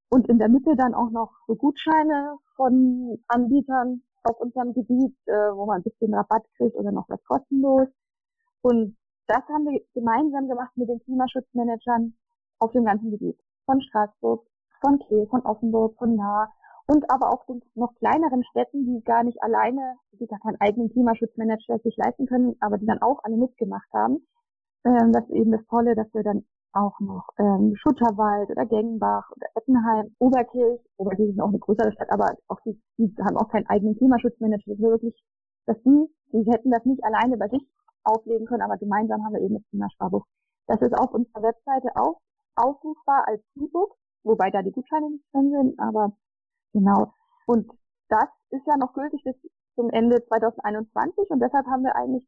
und 0.08 0.28
in 0.28 0.38
der 0.38 0.48
Mitte 0.48 0.74
dann 0.76 0.94
auch 0.94 1.10
noch 1.10 1.32
so 1.46 1.54
Gutscheine 1.56 2.36
von 2.56 3.18
Anbietern 3.28 4.02
auf 4.26 4.40
unserem 4.40 4.74
Gebiet, 4.74 5.16
äh, 5.26 5.32
wo 5.32 5.66
man 5.66 5.80
ein 5.80 5.82
bisschen 5.82 6.14
Rabatt 6.14 6.44
kriegt 6.56 6.76
oder 6.76 6.92
noch 6.92 7.08
was 7.08 7.22
kostenlos. 7.24 7.88
Und 8.62 8.96
das 9.26 9.42
haben 9.48 9.64
wir 9.64 9.80
gemeinsam 9.94 10.48
gemacht 10.48 10.76
mit 10.76 10.88
den 10.88 11.00
Klimaschutzmanagern 11.00 12.14
auf 12.58 12.72
dem 12.72 12.84
ganzen 12.84 13.10
Gebiet. 13.10 13.38
Von 13.64 13.80
Straßburg, 13.80 14.46
von 14.80 14.98
Kehl, 15.00 15.26
von 15.28 15.42
Offenburg, 15.42 15.96
von 15.98 16.14
Nahe 16.14 16.48
und 16.86 17.10
aber 17.10 17.32
auch 17.32 17.44
den 17.46 17.62
noch 17.74 17.94
kleineren 17.96 18.44
Städten, 18.44 18.86
die 18.86 19.02
gar 19.04 19.24
nicht 19.24 19.42
alleine, 19.42 19.96
die 20.12 20.26
gar 20.26 20.38
keinen 20.40 20.60
eigenen 20.60 20.90
Klimaschutzmanager 20.90 21.78
sich 21.80 21.96
leisten 21.96 22.26
können, 22.26 22.56
aber 22.60 22.78
die 22.78 22.86
dann 22.86 23.02
auch 23.02 23.24
alle 23.24 23.36
mitgemacht 23.36 23.88
haben. 23.92 24.26
Ähm, 24.84 25.12
das 25.12 25.24
ist 25.24 25.34
eben 25.34 25.50
das 25.50 25.66
Tolle, 25.66 25.96
dass 25.96 26.12
wir 26.14 26.22
dann 26.22 26.44
auch 26.72 26.98
noch 27.00 27.28
ähm, 27.38 27.74
Schutterwald 27.76 28.50
oder 28.50 28.66
Gengenbach 28.66 29.30
oder 29.30 29.46
Ettenheim, 29.54 30.14
Oberkirch, 30.18 30.80
Oberkirch 30.96 31.30
ist 31.30 31.40
auch 31.40 31.48
eine 31.48 31.58
größere 31.58 31.92
Stadt, 31.92 32.10
aber 32.10 32.36
auch 32.48 32.60
die, 32.66 32.80
die 32.98 33.14
haben 33.22 33.36
auch 33.36 33.48
keinen 33.48 33.66
eigenen 33.66 33.96
Klimaschutzmanager. 33.96 34.64
Das 34.66 34.78
ist 34.78 34.82
wirklich, 34.82 35.14
dass 35.66 35.76
die, 35.82 36.06
die 36.32 36.50
hätten 36.50 36.70
das 36.70 36.84
nicht 36.84 37.02
alleine 37.04 37.36
bei 37.36 37.48
sich 37.48 37.62
auflegen 38.04 38.46
können, 38.46 38.62
aber 38.62 38.76
gemeinsam 38.76 39.24
haben 39.24 39.34
wir 39.34 39.40
eben 39.40 39.54
das 39.54 39.68
Klimasparbuch. 39.70 40.24
Das 40.66 40.80
ist 40.80 40.98
auf 40.98 41.12
unserer 41.12 41.42
Webseite 41.42 41.96
auch 41.96 42.20
aufrufbar 42.56 43.26
als 43.26 43.42
E-Book, 43.56 43.96
wobei 44.24 44.50
da 44.50 44.62
die 44.62 44.72
Gutscheine 44.72 45.10
nicht 45.10 45.24
drin 45.32 45.50
sind, 45.50 45.78
aber 45.78 46.12
genau. 46.72 47.12
Und 47.46 47.70
das 48.08 48.28
ist 48.50 48.66
ja 48.66 48.76
noch 48.76 48.92
gültig 48.92 49.22
bis 49.24 49.34
zum 49.74 49.90
Ende 49.90 50.24
2021 50.26 51.30
und 51.30 51.40
deshalb 51.40 51.66
haben 51.66 51.84
wir 51.84 51.94
eigentlich 51.94 52.24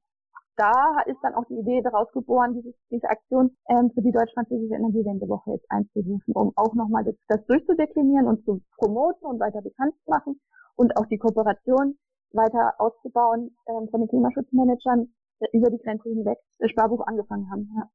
da 0.58 1.00
ist 1.06 1.18
dann 1.22 1.34
auch 1.34 1.44
die 1.48 1.58
Idee 1.58 1.80
daraus 1.82 2.10
geboren, 2.12 2.52
dieses, 2.54 2.74
diese 2.90 3.08
Aktion 3.08 3.56
ähm, 3.70 3.90
für 3.94 4.02
die 4.02 4.12
deutsch-französische 4.12 4.74
Energiewendewoche 4.74 5.52
jetzt 5.52 5.70
einzurufen, 5.70 6.34
um 6.34 6.52
auch 6.56 6.74
nochmal 6.74 7.04
das, 7.04 7.14
das 7.28 7.46
durchzudeklinieren 7.46 8.26
und 8.26 8.44
zu 8.44 8.60
promoten 8.76 9.26
und 9.26 9.40
weiter 9.40 9.62
bekannt 9.62 9.94
zu 10.04 10.10
machen 10.10 10.40
und 10.74 10.96
auch 10.96 11.06
die 11.06 11.18
Kooperation 11.18 11.96
weiter 12.32 12.74
auszubauen 12.78 13.56
ähm, 13.68 13.88
von 13.90 14.00
den 14.00 14.08
Klimaschutzmanagern 14.08 15.14
äh, 15.38 15.46
über 15.56 15.70
die 15.70 15.78
Grenze 15.78 16.08
hinweg 16.08 16.38
das 16.58 16.70
Sparbuch 16.70 17.06
angefangen 17.06 17.50
haben. 17.50 17.70
Ja. 17.76 17.88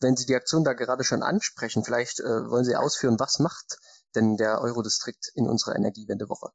Wenn 0.00 0.16
Sie 0.16 0.26
die 0.26 0.34
Aktion 0.34 0.64
da 0.64 0.72
gerade 0.72 1.04
schon 1.04 1.22
ansprechen, 1.22 1.84
vielleicht 1.84 2.20
äh, 2.20 2.50
wollen 2.50 2.64
Sie 2.64 2.76
ausführen, 2.76 3.18
was 3.18 3.38
macht 3.40 3.78
denn 4.14 4.36
der 4.36 4.60
Eurodistrikt 4.60 5.32
in 5.34 5.48
unserer 5.48 5.76
Energiewendewoche? 5.76 6.50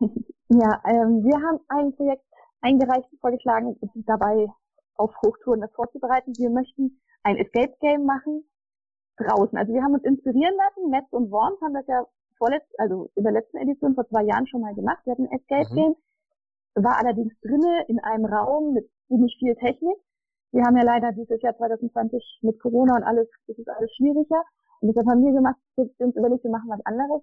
ja, 0.00 0.82
ähm, 0.86 1.24
wir 1.24 1.42
haben 1.42 1.60
ein 1.68 1.94
Projekt 1.94 2.24
eingereicht, 2.60 3.08
vorgeschlagen 3.20 3.76
und 3.80 4.08
dabei 4.08 4.48
auf 4.96 5.14
Hochtouren 5.22 5.60
das 5.60 5.72
vorzubereiten. 5.72 6.32
Wir 6.36 6.50
möchten 6.50 7.00
ein 7.22 7.36
Escape 7.36 7.74
Game 7.80 8.04
machen 8.04 8.44
draußen. 9.16 9.56
Also 9.58 9.72
wir 9.72 9.82
haben 9.82 9.94
uns 9.94 10.04
inspirieren 10.04 10.54
lassen. 10.56 10.90
Netz 10.90 11.06
und 11.10 11.30
Worms 11.30 11.60
haben 11.60 11.74
das 11.74 11.86
ja 11.86 12.04
vorletzt, 12.36 12.68
also 12.78 13.10
in 13.14 13.24
der 13.24 13.32
letzten 13.32 13.58
Edition 13.58 13.94
vor 13.94 14.06
zwei 14.08 14.22
Jahren 14.24 14.46
schon 14.46 14.60
mal 14.60 14.74
gemacht. 14.74 15.04
Wir 15.04 15.12
hatten 15.12 15.26
ein 15.26 15.38
Escape 15.38 15.68
mhm. 15.70 15.74
Game, 15.74 15.96
war 16.74 16.98
allerdings 16.98 17.32
drinne 17.40 17.84
in 17.88 17.98
einem 18.00 18.24
Raum 18.26 18.74
mit 18.74 18.88
ziemlich 19.08 19.36
viel 19.38 19.54
Technik. 19.56 19.96
Wir 20.52 20.62
haben 20.62 20.76
ja 20.76 20.84
leider 20.84 21.12
dieses 21.12 21.42
Jahr 21.42 21.56
2020 21.56 22.40
mit 22.42 22.58
Corona 22.60 22.96
und 22.96 23.02
alles, 23.02 23.28
das 23.46 23.58
ist 23.58 23.68
alles 23.68 23.92
schwieriger. 23.96 24.42
Und 24.80 24.88
deshalb 24.88 25.06
haben 25.08 25.24
wir 25.24 25.32
gemacht, 25.32 25.56
wir 25.76 25.90
uns 25.98 26.16
überlegt, 26.16 26.44
wir 26.44 26.50
machen 26.50 26.70
was 26.70 26.84
anderes. 26.86 27.22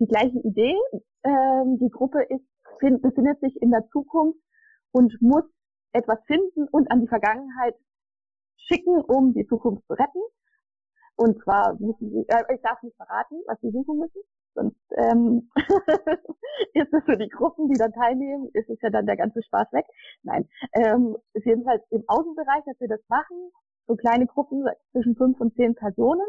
Die 0.00 0.06
gleiche 0.06 0.38
Idee. 0.40 0.76
Ähm, 1.24 1.78
die 1.78 1.90
Gruppe 1.90 2.22
ist, 2.24 2.44
befindet 2.80 3.38
sich 3.40 3.60
in 3.62 3.70
der 3.70 3.86
Zukunft 3.92 4.38
und 4.92 5.20
muss 5.20 5.44
etwas 5.92 6.18
finden 6.26 6.68
und 6.68 6.90
an 6.90 7.00
die 7.00 7.08
Vergangenheit 7.08 7.74
schicken, 8.56 9.00
um 9.00 9.34
die 9.34 9.46
Zukunft 9.46 9.86
zu 9.86 9.94
retten. 9.94 10.20
Und 11.16 11.42
zwar 11.42 11.74
müssen 11.74 12.10
sie, 12.10 12.24
äh, 12.28 12.54
ich 12.54 12.62
darf 12.62 12.82
nicht 12.82 12.96
verraten, 12.96 13.36
was 13.46 13.60
sie 13.60 13.70
suchen 13.70 13.98
müssen, 13.98 14.22
sonst 14.54 14.80
ähm, 14.96 15.50
ist 16.74 16.92
es 16.92 17.04
für 17.04 17.18
die 17.18 17.28
Gruppen, 17.28 17.68
die 17.68 17.78
dann 17.78 17.92
teilnehmen, 17.92 18.48
ist 18.54 18.70
es 18.70 18.80
ja 18.80 18.90
dann 18.90 19.06
der 19.06 19.16
ganze 19.16 19.42
Spaß 19.42 19.72
weg. 19.72 19.84
Nein, 20.22 20.48
ähm, 20.72 21.16
ist 21.34 21.44
jedenfalls 21.44 21.82
im 21.90 22.02
Außenbereich, 22.06 22.64
dass 22.64 22.80
wir 22.80 22.88
das 22.88 23.00
machen, 23.08 23.52
so 23.86 23.94
kleine 23.96 24.26
Gruppen 24.26 24.64
zwischen 24.92 25.16
fünf 25.16 25.38
und 25.40 25.54
zehn 25.54 25.74
Personen, 25.74 26.26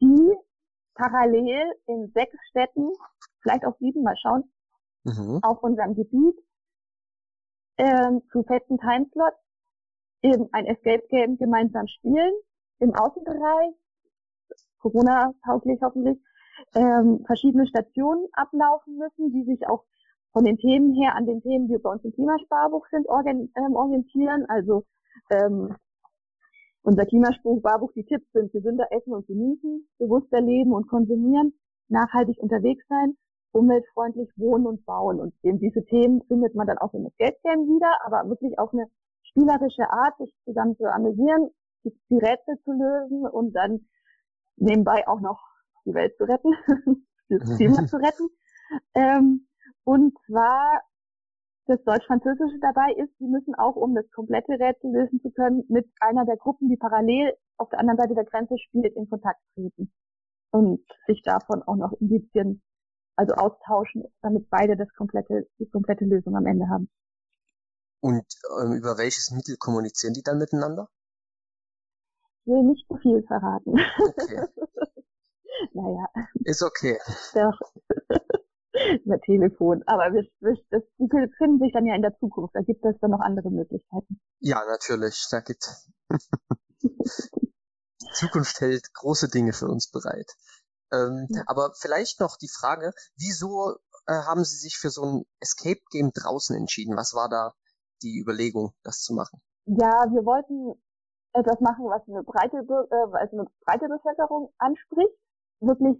die 0.00 0.36
parallel 0.94 1.72
in 1.86 2.10
sechs 2.14 2.36
Städten, 2.50 2.90
vielleicht 3.42 3.64
auch 3.64 3.76
sieben, 3.78 4.02
mal 4.02 4.16
schauen, 4.16 4.44
mhm. 5.04 5.40
auf 5.42 5.62
unserem 5.62 5.94
Gebiet 5.94 6.36
ähm, 7.78 8.22
zu 8.32 8.42
festen 8.42 8.78
Timeslots 8.78 9.38
eben 10.22 10.48
ein 10.52 10.66
Escape 10.66 11.06
Game 11.08 11.36
gemeinsam 11.36 11.86
spielen 11.86 12.32
im 12.80 12.94
Außenbereich, 12.94 13.74
Corona-tauglich 14.80 15.80
hoffentlich, 15.82 16.18
ähm, 16.74 17.24
verschiedene 17.26 17.66
Stationen 17.66 18.26
ablaufen 18.32 18.98
müssen, 18.98 19.32
die 19.32 19.44
sich 19.44 19.66
auch 19.68 19.84
von 20.32 20.44
den 20.44 20.58
Themen 20.58 20.94
her 20.94 21.14
an 21.14 21.26
den 21.26 21.42
Themen, 21.42 21.68
die 21.68 21.78
bei 21.78 21.90
uns 21.90 22.04
im 22.04 22.12
Klimasparbuch 22.12 22.86
sind, 22.90 23.08
organ, 23.08 23.50
ähm, 23.56 23.74
orientieren. 23.74 24.44
Also 24.48 24.84
ähm, 25.30 25.74
unser 26.82 27.06
Klimasparbuch, 27.06 27.92
die 27.92 28.04
Tipps 28.04 28.30
sind 28.32 28.52
gesünder 28.52 28.86
essen 28.90 29.12
und 29.14 29.26
genießen, 29.26 29.88
bewusster 29.98 30.40
leben 30.40 30.72
und 30.72 30.88
konsumieren, 30.88 31.54
nachhaltig 31.88 32.38
unterwegs 32.38 32.84
sein 32.88 33.16
umweltfreundlich 33.56 34.30
wohnen 34.36 34.66
und 34.66 34.84
bauen. 34.84 35.20
Und 35.20 35.34
eben 35.42 35.58
diese 35.58 35.84
Themen 35.84 36.22
findet 36.28 36.54
man 36.54 36.66
dann 36.66 36.78
auch 36.78 36.94
in 36.94 37.06
Escape 37.06 37.36
Game 37.42 37.66
wieder, 37.66 37.90
aber 38.04 38.28
wirklich 38.28 38.58
auf 38.58 38.72
eine 38.72 38.86
spielerische 39.22 39.88
Art, 39.90 40.16
sich 40.18 40.32
zusammen 40.44 40.76
zu 40.76 40.84
amüsieren, 40.84 41.50
die, 41.84 41.92
die 42.10 42.18
Rätsel 42.18 42.58
zu 42.64 42.72
lösen 42.72 43.26
und 43.26 43.52
dann 43.54 43.86
nebenbei 44.56 45.06
auch 45.08 45.20
noch 45.20 45.40
die 45.84 45.94
Welt 45.94 46.16
zu 46.16 46.24
retten, 46.24 46.52
das 47.28 47.56
Klima 47.56 47.86
zu 47.86 47.96
retten. 47.96 48.28
Ähm, 48.94 49.46
und 49.84 50.14
zwar 50.26 50.80
das 51.66 51.82
Deutsch-Französische 51.84 52.58
dabei 52.60 52.92
ist, 52.92 53.16
sie 53.18 53.26
müssen 53.26 53.54
auch, 53.56 53.74
um 53.74 53.94
das 53.94 54.08
komplette 54.12 54.52
Rätsel 54.52 54.92
lösen 54.92 55.20
zu 55.20 55.30
können, 55.30 55.64
mit 55.68 55.88
einer 56.00 56.24
der 56.24 56.36
Gruppen, 56.36 56.68
die 56.68 56.76
parallel 56.76 57.34
auf 57.56 57.68
der 57.70 57.80
anderen 57.80 57.98
Seite 57.98 58.14
der 58.14 58.24
Grenze 58.24 58.56
spielt, 58.58 58.94
in 58.94 59.08
Kontakt 59.08 59.40
treten 59.54 59.90
und 60.50 60.80
sich 61.06 61.22
davon 61.22 61.62
auch 61.64 61.76
noch 61.76 61.92
Indizien 62.00 62.62
also 63.16 63.34
austauschen, 63.34 64.04
damit 64.22 64.48
beide 64.50 64.76
das 64.76 64.88
komplette, 64.94 65.48
die 65.58 65.68
komplette 65.68 66.04
Lösung 66.04 66.36
am 66.36 66.46
Ende 66.46 66.68
haben. 66.68 66.88
Und 68.00 68.26
ähm, 68.60 68.72
über 68.72 68.98
welches 68.98 69.30
Mittel 69.30 69.56
kommunizieren 69.56 70.14
die 70.14 70.22
dann 70.22 70.38
miteinander? 70.38 70.88
Ich 72.44 72.52
will 72.52 72.62
nicht 72.62 72.86
zu 72.86 72.96
viel 72.98 73.22
verraten. 73.26 73.74
Okay. 73.98 74.46
naja. 75.72 76.06
Ist 76.44 76.62
okay. 76.62 76.98
Doch. 77.34 77.58
Über 79.04 79.18
Telefon. 79.22 79.82
Aber 79.86 80.12
wir, 80.12 80.28
wir, 80.40 80.56
das, 80.70 80.82
die 80.98 81.06
befinden 81.06 81.58
sich 81.58 81.72
dann 81.72 81.86
ja 81.86 81.96
in 81.96 82.02
der 82.02 82.16
Zukunft. 82.18 82.54
Da 82.54 82.60
gibt 82.60 82.84
es 82.84 82.94
dann 83.00 83.10
noch 83.10 83.20
andere 83.20 83.50
Möglichkeiten. 83.50 84.20
Ja, 84.38 84.62
natürlich. 84.68 85.26
Da 85.30 85.40
gibt 85.40 85.66
die 86.82 86.90
Zukunft 88.12 88.60
hält 88.60 88.92
große 88.92 89.28
Dinge 89.28 89.52
für 89.52 89.66
uns 89.66 89.90
bereit. 89.90 90.30
Ähm, 90.92 91.26
ja. 91.30 91.42
Aber 91.46 91.72
vielleicht 91.74 92.20
noch 92.20 92.36
die 92.36 92.48
Frage, 92.48 92.92
wieso 93.16 93.76
äh, 94.06 94.12
haben 94.12 94.44
Sie 94.44 94.56
sich 94.56 94.76
für 94.76 94.90
so 94.90 95.02
ein 95.02 95.24
Escape 95.40 95.80
Game 95.90 96.10
draußen 96.12 96.56
entschieden? 96.56 96.96
Was 96.96 97.14
war 97.14 97.28
da 97.28 97.52
die 98.02 98.20
Überlegung, 98.20 98.72
das 98.82 99.02
zu 99.02 99.14
machen? 99.14 99.40
Ja, 99.66 100.04
wir 100.10 100.24
wollten 100.24 100.80
etwas 101.32 101.60
machen, 101.60 101.84
was 101.86 102.02
eine 102.08 102.22
breite, 102.22 102.58
äh, 102.58 103.16
also 103.16 103.38
eine 103.38 103.46
breite 103.64 103.88
Bevölkerung 103.88 104.52
anspricht. 104.58 105.14
Wirklich 105.60 105.96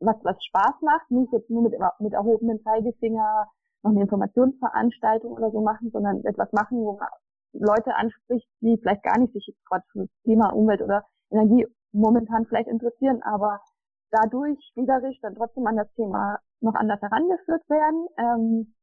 was, 0.00 0.16
was 0.22 0.36
Spaß 0.44 0.80
macht, 0.82 1.10
nicht 1.10 1.32
jetzt 1.32 1.50
nur 1.50 1.62
mit, 1.62 1.74
mit 1.98 2.12
erhobenem 2.12 2.62
Zeigefinger 2.62 3.48
noch 3.82 3.90
eine 3.90 4.02
Informationsveranstaltung 4.02 5.32
oder 5.32 5.50
so 5.50 5.60
machen, 5.60 5.90
sondern 5.92 6.24
etwas 6.24 6.52
machen, 6.52 6.78
wo 6.78 6.98
man 6.98 7.08
Leute 7.52 7.94
anspricht, 7.94 8.48
die 8.60 8.78
vielleicht 8.78 9.02
gar 9.02 9.18
nicht 9.18 9.32
sich 9.32 9.54
gerade 9.68 9.84
für 9.92 10.06
Klima, 10.22 10.50
Umwelt 10.50 10.82
oder 10.82 11.04
Energie 11.30 11.66
momentan 11.92 12.46
vielleicht 12.46 12.68
interessieren, 12.68 13.22
aber 13.22 13.60
dadurch 14.10 14.58
spielerisch 14.70 15.18
dann 15.22 15.34
trotzdem 15.34 15.66
an 15.66 15.76
das 15.76 15.92
Thema 15.94 16.38
noch 16.60 16.74
anders 16.74 17.00
herangeführt 17.00 17.68
werden. 17.68 18.06
Ähm, 18.18 18.74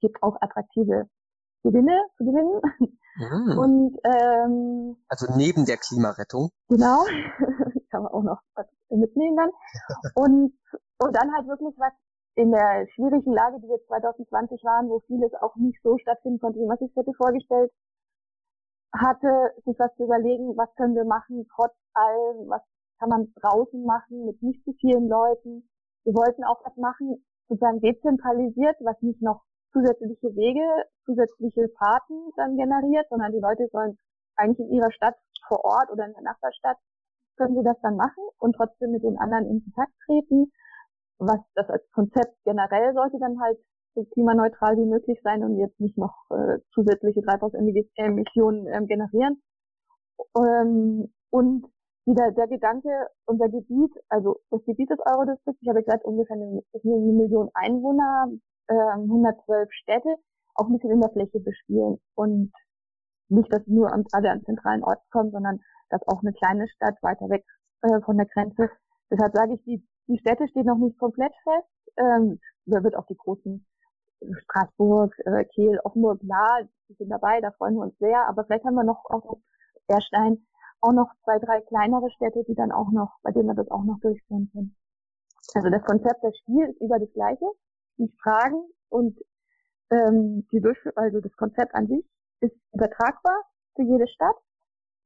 gibt 0.00 0.22
auch 0.22 0.36
attraktive 0.40 1.08
Gewinne 1.62 1.98
zu 2.16 2.24
gewinnen. 2.24 2.60
Mhm. 3.16 3.58
Und 3.58 3.98
ähm, 4.04 4.96
also 5.08 5.26
neben 5.36 5.66
der 5.66 5.76
Klimarettung. 5.76 6.50
Genau, 6.68 7.04
kann 7.90 8.02
man 8.04 8.12
auch 8.12 8.22
noch 8.22 8.40
was 8.54 8.66
mitnehmen 8.88 9.36
dann. 9.36 9.50
Und 10.14 10.54
und 10.98 11.16
dann 11.16 11.32
halt 11.34 11.48
wirklich 11.48 11.74
was 11.78 11.92
in 12.36 12.52
der 12.52 12.86
schwierigen 12.94 13.32
Lage, 13.32 13.58
die 13.60 13.68
wir 13.68 13.80
2020 13.86 14.62
waren, 14.64 14.88
wo 14.88 15.00
vieles 15.06 15.32
auch 15.40 15.56
nicht 15.56 15.78
so 15.82 15.98
stattfinden 15.98 16.38
konnte, 16.40 16.60
wie 16.60 16.66
man 16.66 16.78
sich 16.78 16.94
hätte 16.94 17.12
vorgestellt 17.14 17.72
hatte, 18.92 19.52
sich 19.64 19.78
was 19.78 19.94
zu 19.96 20.04
überlegen, 20.04 20.56
was 20.56 20.74
können 20.76 20.94
wir 20.94 21.04
machen, 21.04 21.46
trotz 21.54 21.74
allem, 21.94 22.48
was 22.48 22.62
kann 23.00 23.08
man 23.08 23.32
draußen 23.40 23.82
machen, 23.82 24.26
mit 24.26 24.42
nicht 24.42 24.62
zu 24.64 24.72
vielen 24.74 25.08
Leuten. 25.08 25.68
Wir 26.04 26.14
wollten 26.14 26.44
auch 26.44 26.60
was 26.64 26.76
machen, 26.76 27.24
sozusagen 27.48 27.80
dezentralisiert, 27.80 28.76
was 28.80 29.00
nicht 29.00 29.22
noch 29.22 29.42
zusätzliche 29.72 30.36
Wege, 30.36 30.84
zusätzliche 31.06 31.68
Fahrten 31.78 32.30
dann 32.36 32.56
generiert, 32.56 33.06
sondern 33.08 33.32
die 33.32 33.40
Leute 33.40 33.68
sollen 33.72 33.96
eigentlich 34.36 34.68
in 34.68 34.76
ihrer 34.76 34.92
Stadt 34.92 35.16
vor 35.48 35.64
Ort 35.64 35.90
oder 35.90 36.06
in 36.06 36.12
der 36.12 36.22
Nachbarstadt 36.22 36.76
können 37.36 37.56
sie 37.56 37.64
das 37.64 37.80
dann 37.80 37.96
machen 37.96 38.22
und 38.38 38.54
trotzdem 38.54 38.90
mit 38.90 39.02
den 39.02 39.18
anderen 39.18 39.46
in 39.46 39.64
Kontakt 39.64 39.92
treten. 40.04 40.52
Was 41.18 41.40
das 41.54 41.68
als 41.70 41.90
Konzept 41.92 42.36
generell 42.44 42.92
sollte 42.94 43.18
dann 43.18 43.40
halt 43.40 43.58
so 43.94 44.04
klimaneutral 44.04 44.76
wie 44.76 44.86
möglich 44.86 45.18
sein 45.22 45.42
und 45.42 45.58
jetzt 45.58 45.80
nicht 45.80 45.96
noch 45.96 46.14
äh, 46.30 46.58
zusätzliche 46.72 47.22
Treibhausemissionen 47.22 48.66
ähm, 48.68 48.86
generieren. 48.86 49.42
Ähm, 50.36 51.12
und 51.30 51.66
wieder 52.06 52.30
der 52.32 52.48
Gedanke, 52.48 53.08
unser 53.26 53.48
Gebiet, 53.48 53.92
also 54.08 54.40
das 54.50 54.64
Gebiet 54.64 54.90
des 54.90 54.98
Eurodistrikts, 55.06 55.60
ich 55.62 55.68
habe 55.68 55.82
gesagt, 55.82 56.04
ungefähr 56.04 56.36
eine, 56.36 56.62
eine 56.72 57.12
Million 57.12 57.50
Einwohner, 57.54 58.28
äh, 58.68 58.74
112 58.74 59.68
Städte, 59.72 60.16
auch 60.54 60.66
ein 60.66 60.72
bisschen 60.72 60.92
in 60.92 61.00
der 61.00 61.10
Fläche 61.10 61.40
bespielen. 61.40 62.00
Und 62.14 62.52
nicht, 63.28 63.52
dass 63.52 63.66
nur 63.66 63.92
an, 63.92 64.04
alle 64.12 64.30
an 64.30 64.44
zentralen 64.44 64.82
Orten 64.82 65.08
kommen, 65.10 65.30
sondern 65.30 65.60
dass 65.90 66.02
auch 66.08 66.22
eine 66.22 66.32
kleine 66.32 66.68
Stadt 66.68 66.96
weiter 67.02 67.28
weg 67.28 67.44
äh, 67.82 68.00
von 68.00 68.16
der 68.16 68.26
Grenze. 68.26 68.70
Deshalb 69.10 69.34
sage 69.34 69.54
ich, 69.54 69.64
die, 69.64 69.86
die 70.08 70.18
Städte 70.18 70.48
stehen 70.48 70.66
noch 70.66 70.78
nicht 70.78 70.98
komplett 70.98 71.32
fest. 71.44 71.68
Ähm, 71.96 72.40
da 72.66 72.82
wird 72.82 72.96
auch 72.96 73.06
die 73.06 73.16
großen 73.16 73.64
Straßburg, 74.42 75.14
äh, 75.24 75.44
Kiel, 75.46 75.78
Offenburg, 75.84 76.20
klar, 76.20 76.62
die 76.88 76.94
sind 76.94 77.08
dabei, 77.08 77.40
da 77.40 77.50
freuen 77.52 77.74
wir 77.74 77.82
uns 77.82 77.98
sehr. 77.98 78.26
Aber 78.28 78.44
vielleicht 78.44 78.64
haben 78.64 78.74
wir 78.74 78.84
noch 78.84 79.04
auch 79.06 79.38
Erstein 79.88 80.46
auch 80.80 80.92
noch 80.92 81.10
zwei, 81.24 81.38
drei 81.38 81.60
kleinere 81.62 82.10
Städte, 82.10 82.44
die 82.44 82.54
dann 82.54 82.72
auch 82.72 82.90
noch, 82.90 83.18
bei 83.22 83.32
denen 83.32 83.48
wir 83.48 83.54
das 83.54 83.70
auch 83.70 83.84
noch 83.84 83.98
durchführen 84.00 84.50
können. 84.52 84.76
Also 85.54 85.70
das 85.70 85.82
Konzept 85.84 86.22
des 86.22 86.36
Spiels 86.38 86.70
ist 86.70 86.80
über 86.80 86.98
das 86.98 87.12
Gleiche. 87.12 87.46
Die 87.98 88.12
Fragen 88.22 88.62
und 88.88 89.18
ähm, 89.90 90.46
die 90.52 90.60
Durchführung, 90.60 90.96
also 90.96 91.20
das 91.20 91.36
Konzept 91.36 91.74
an 91.74 91.86
sich 91.88 92.04
ist 92.40 92.54
übertragbar 92.72 93.42
für 93.74 93.82
jede 93.82 94.06
Stadt. 94.08 94.36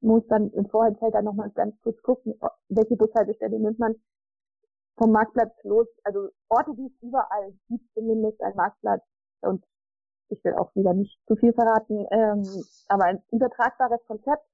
Muss 0.01 0.25
dann 0.27 0.51
im 0.51 0.67
Vorhinein 0.67 1.11
dann 1.11 1.25
nochmal 1.25 1.49
ganz 1.51 1.75
kurz 1.81 2.01
gucken, 2.03 2.39
welche 2.69 2.95
Bushaltestelle 2.95 3.59
nimmt 3.59 3.79
man 3.79 3.95
vom 4.97 5.11
Marktplatz 5.11 5.53
los. 5.63 5.87
Also 6.03 6.29
Orte, 6.49 6.73
die 6.75 6.85
es 6.85 7.01
überall 7.01 7.53
gibt, 7.67 7.85
zumindest 7.93 8.41
ein 8.41 8.55
Marktplatz. 8.55 9.03
Und 9.41 9.65
ich 10.29 10.43
will 10.43 10.53
auch 10.53 10.73
wieder 10.75 10.93
nicht 10.93 11.17
zu 11.27 11.35
viel 11.35 11.53
verraten, 11.53 12.05
ähm, 12.11 12.43
aber 12.87 13.05
ein 13.05 13.21
übertragbares 13.31 14.03
Konzept, 14.07 14.45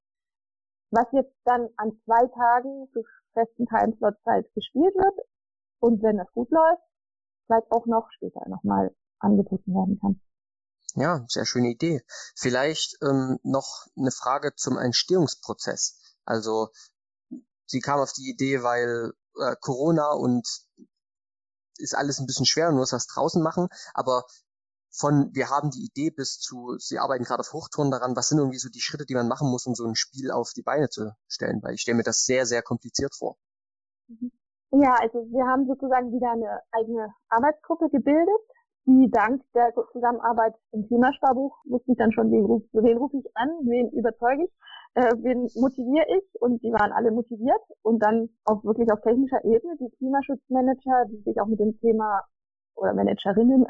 was 0.91 1.07
jetzt 1.11 1.33
dann 1.45 1.69
an 1.77 1.99
zwei 2.05 2.27
Tagen 2.27 2.87
zu 2.93 3.03
festen 3.33 3.65
Timeslots 3.65 4.19
halt 4.25 4.53
gespielt 4.53 4.93
wird 4.95 5.27
und 5.79 6.03
wenn 6.03 6.17
das 6.17 6.31
gut 6.33 6.51
läuft, 6.51 6.83
vielleicht 7.45 7.71
auch 7.71 7.85
noch 7.85 8.07
später 8.11 8.47
nochmal 8.47 8.93
angeboten 9.19 9.73
werden 9.73 9.99
kann. 9.99 10.21
Ja, 10.95 11.23
sehr 11.27 11.45
schöne 11.45 11.69
Idee. 11.69 12.01
Vielleicht 12.35 12.97
ähm, 13.01 13.39
noch 13.43 13.87
eine 13.97 14.11
Frage 14.11 14.53
zum 14.55 14.77
Entstehungsprozess. 14.77 16.17
Also 16.25 16.69
sie 17.65 17.79
kam 17.79 17.99
auf 17.99 18.11
die 18.11 18.29
Idee, 18.29 18.61
weil 18.63 19.13
äh, 19.39 19.55
Corona 19.61 20.11
und 20.11 20.45
ist 21.77 21.95
alles 21.95 22.19
ein 22.19 22.25
bisschen 22.25 22.45
schwer 22.45 22.69
und 22.69 22.75
muss 22.75 22.89
das 22.89 23.07
draußen 23.07 23.41
machen, 23.41 23.69
aber 23.93 24.25
von 24.91 25.29
wir 25.33 25.49
haben 25.49 25.71
die 25.71 25.85
Idee 25.85 26.11
bis 26.11 26.39
zu, 26.39 26.75
sie 26.77 26.99
arbeiten 26.99 27.23
gerade 27.23 27.41
auf 27.41 27.53
Hochtouren 27.53 27.91
daran, 27.91 28.15
was 28.15 28.29
sind 28.29 28.39
irgendwie 28.39 28.57
so 28.59 28.69
die 28.69 28.81
Schritte, 28.81 29.05
die 29.05 29.15
man 29.15 29.27
machen 29.27 29.49
muss, 29.49 29.65
um 29.65 29.73
so 29.73 29.85
ein 29.85 29.95
Spiel 29.95 30.31
auf 30.31 30.51
die 30.55 30.63
Beine 30.63 30.89
zu 30.89 31.11
stellen, 31.27 31.61
weil 31.63 31.75
ich 31.75 31.81
stelle 31.81 31.97
mir 31.97 32.03
das 32.03 32.25
sehr, 32.25 32.45
sehr 32.45 32.61
kompliziert 32.61 33.15
vor. 33.15 33.37
Mhm. 34.07 34.31
Ja, 34.73 34.95
also 35.01 35.19
wir 35.31 35.45
haben 35.47 35.67
sozusagen 35.67 36.13
wieder 36.13 36.31
eine 36.31 36.61
eigene 36.71 37.13
Arbeitsgruppe 37.27 37.89
gebildet, 37.89 38.41
die 38.85 39.11
dank 39.11 39.43
der 39.53 39.73
Zusammenarbeit 39.91 40.55
im 40.71 40.87
Klimasparbuch 40.87 41.55
wusste 41.65 41.91
ich 41.91 41.97
dann 41.97 42.11
schon, 42.11 42.31
wen, 42.31 42.45
ruf, 42.45 42.63
wen 42.73 42.97
rufe 42.97 43.17
ich 43.17 43.25
an, 43.35 43.49
wen 43.63 43.91
überzeuge 43.91 44.45
ich, 44.45 44.51
äh, 44.95 45.13
wen 45.21 45.47
motiviere 45.55 46.05
ich 46.17 46.41
und 46.41 46.63
die 46.63 46.71
waren 46.71 46.91
alle 46.91 47.11
motiviert 47.11 47.61
und 47.83 47.99
dann 47.99 48.29
auch 48.43 48.63
wirklich 48.63 48.91
auf 48.91 49.01
technischer 49.01 49.43
Ebene 49.45 49.77
die 49.79 49.91
Klimaschutzmanager, 49.97 51.05
die 51.11 51.21
sich 51.21 51.39
auch 51.39 51.45
mit 51.45 51.59
dem 51.59 51.79
Thema 51.79 52.23
oder 52.75 52.93
Managerinnen 52.93 53.67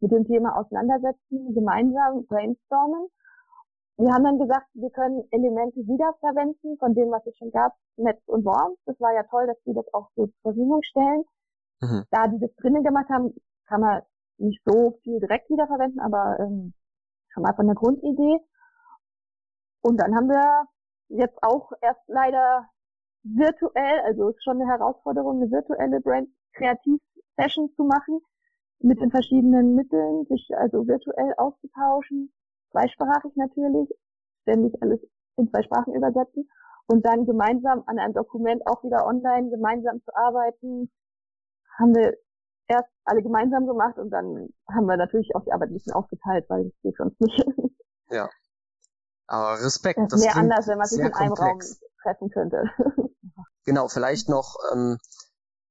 mit 0.00 0.12
dem 0.12 0.26
Thema 0.26 0.56
auseinandersetzen, 0.58 1.54
gemeinsam 1.54 2.26
brainstormen. 2.26 3.08
Wir 3.98 4.12
haben 4.12 4.24
dann 4.24 4.38
gesagt, 4.38 4.66
wir 4.74 4.90
können 4.90 5.24
Elemente 5.30 5.80
wiederverwenden 5.80 6.76
von 6.78 6.94
dem, 6.94 7.10
was 7.10 7.26
es 7.26 7.36
schon 7.38 7.50
gab, 7.50 7.72
Netz 7.96 8.20
und 8.26 8.44
Worms. 8.44 8.78
Das 8.84 9.00
war 9.00 9.14
ja 9.14 9.22
toll, 9.24 9.46
dass 9.46 9.56
die 9.64 9.72
das 9.72 9.86
auch 9.94 10.10
so 10.16 10.26
zur 10.26 10.42
Verfügung 10.42 10.82
stellen. 10.82 11.24
Mhm. 11.80 12.04
Da 12.10 12.28
die 12.28 12.38
das 12.38 12.54
drinnen 12.56 12.84
gemacht 12.84 13.08
haben, 13.08 13.34
kann 13.66 13.80
man 13.80 14.02
nicht 14.38 14.60
so 14.66 14.98
viel 15.02 15.18
direkt 15.18 15.48
wiederverwenden, 15.48 16.00
aber 16.00 16.38
ähm, 16.40 16.74
schon 17.28 17.42
mal 17.42 17.54
von 17.54 17.66
der 17.66 17.74
Grundidee. 17.74 18.38
Und 19.80 19.98
dann 19.98 20.14
haben 20.14 20.28
wir 20.28 20.66
jetzt 21.08 21.38
auch 21.42 21.72
erst 21.80 22.02
leider 22.06 22.68
virtuell, 23.22 24.00
also 24.04 24.28
ist 24.28 24.42
schon 24.44 24.60
eine 24.60 24.70
Herausforderung, 24.70 25.40
eine 25.40 25.50
virtuelle 25.50 26.00
Brand 26.00 26.28
Kreativ 26.52 27.00
Session 27.36 27.70
zu 27.76 27.84
machen, 27.84 28.20
mit 28.80 29.00
den 29.00 29.10
verschiedenen 29.10 29.74
Mitteln, 29.74 30.26
sich 30.26 30.48
also 30.56 30.86
virtuell 30.86 31.34
auszutauschen, 31.36 32.32
zweisprachig 32.70 33.32
natürlich, 33.36 33.88
ständig 34.42 34.80
alles 34.82 35.00
in 35.36 35.48
zwei 35.50 35.62
Sprachen 35.62 35.94
übersetzen 35.94 36.48
und 36.86 37.04
dann 37.04 37.26
gemeinsam 37.26 37.82
an 37.86 37.98
einem 37.98 38.14
Dokument 38.14 38.62
auch 38.66 38.82
wieder 38.84 39.06
online 39.06 39.50
gemeinsam 39.50 40.02
zu 40.02 40.14
arbeiten, 40.14 40.90
haben 41.78 41.94
wir 41.94 42.16
erst 42.68 42.88
alle 43.04 43.22
gemeinsam 43.22 43.66
gemacht 43.66 43.98
und 43.98 44.10
dann 44.10 44.48
haben 44.68 44.86
wir 44.86 44.96
natürlich 44.96 45.34
auch 45.34 45.44
die 45.44 45.52
Arbeit 45.52 45.70
ein 45.70 45.74
bisschen 45.74 45.94
aufgeteilt, 45.94 46.46
weil 46.48 46.64
das 46.64 46.80
geht 46.82 46.96
sonst 46.96 47.20
nicht. 47.20 47.44
Ja. 48.08 48.28
Aber 49.26 49.60
Respekt. 49.60 49.98
Das, 49.98 50.10
das 50.10 50.22
wäre 50.22 50.36
anders, 50.36 50.68
wenn 50.68 50.78
man 50.78 50.86
sich 50.86 51.00
in 51.00 51.12
einem 51.12 51.32
Raum 51.32 51.58
treffen 52.02 52.30
könnte. 52.30 52.70
Genau, 53.64 53.88
vielleicht 53.88 54.28
noch 54.28 54.54
ähm, 54.72 54.96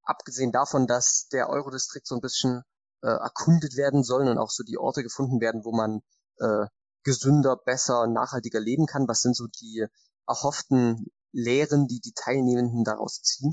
abgesehen 0.02 0.52
davon, 0.52 0.86
dass 0.86 1.28
der 1.32 1.48
Eurodistrikt 1.48 2.06
so 2.06 2.14
ein 2.14 2.20
bisschen 2.20 2.62
äh, 3.02 3.08
erkundet 3.08 3.76
werden 3.76 4.02
soll 4.02 4.28
und 4.28 4.38
auch 4.38 4.50
so 4.50 4.62
die 4.62 4.78
Orte 4.78 5.02
gefunden 5.02 5.40
werden, 5.40 5.64
wo 5.64 5.72
man 5.72 6.02
äh, 6.38 6.66
gesünder, 7.04 7.56
besser, 7.56 8.06
nachhaltiger 8.06 8.60
leben 8.60 8.86
kann. 8.86 9.08
Was 9.08 9.20
sind 9.20 9.36
so 9.36 9.46
die 9.46 9.86
erhofften 10.26 11.06
Lehren, 11.32 11.86
die 11.86 12.00
die 12.00 12.12
Teilnehmenden 12.14 12.84
daraus 12.84 13.22
ziehen? 13.22 13.52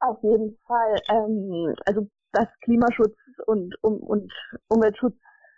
Auf 0.00 0.22
jeden 0.22 0.58
Fall. 0.66 0.96
Ähm, 1.08 1.74
also 1.86 2.08
dass 2.32 2.48
Klimaschutz 2.62 3.16
und, 3.46 3.74
um, 3.82 3.98
und 3.98 4.32
Umweltschutz 4.68 5.14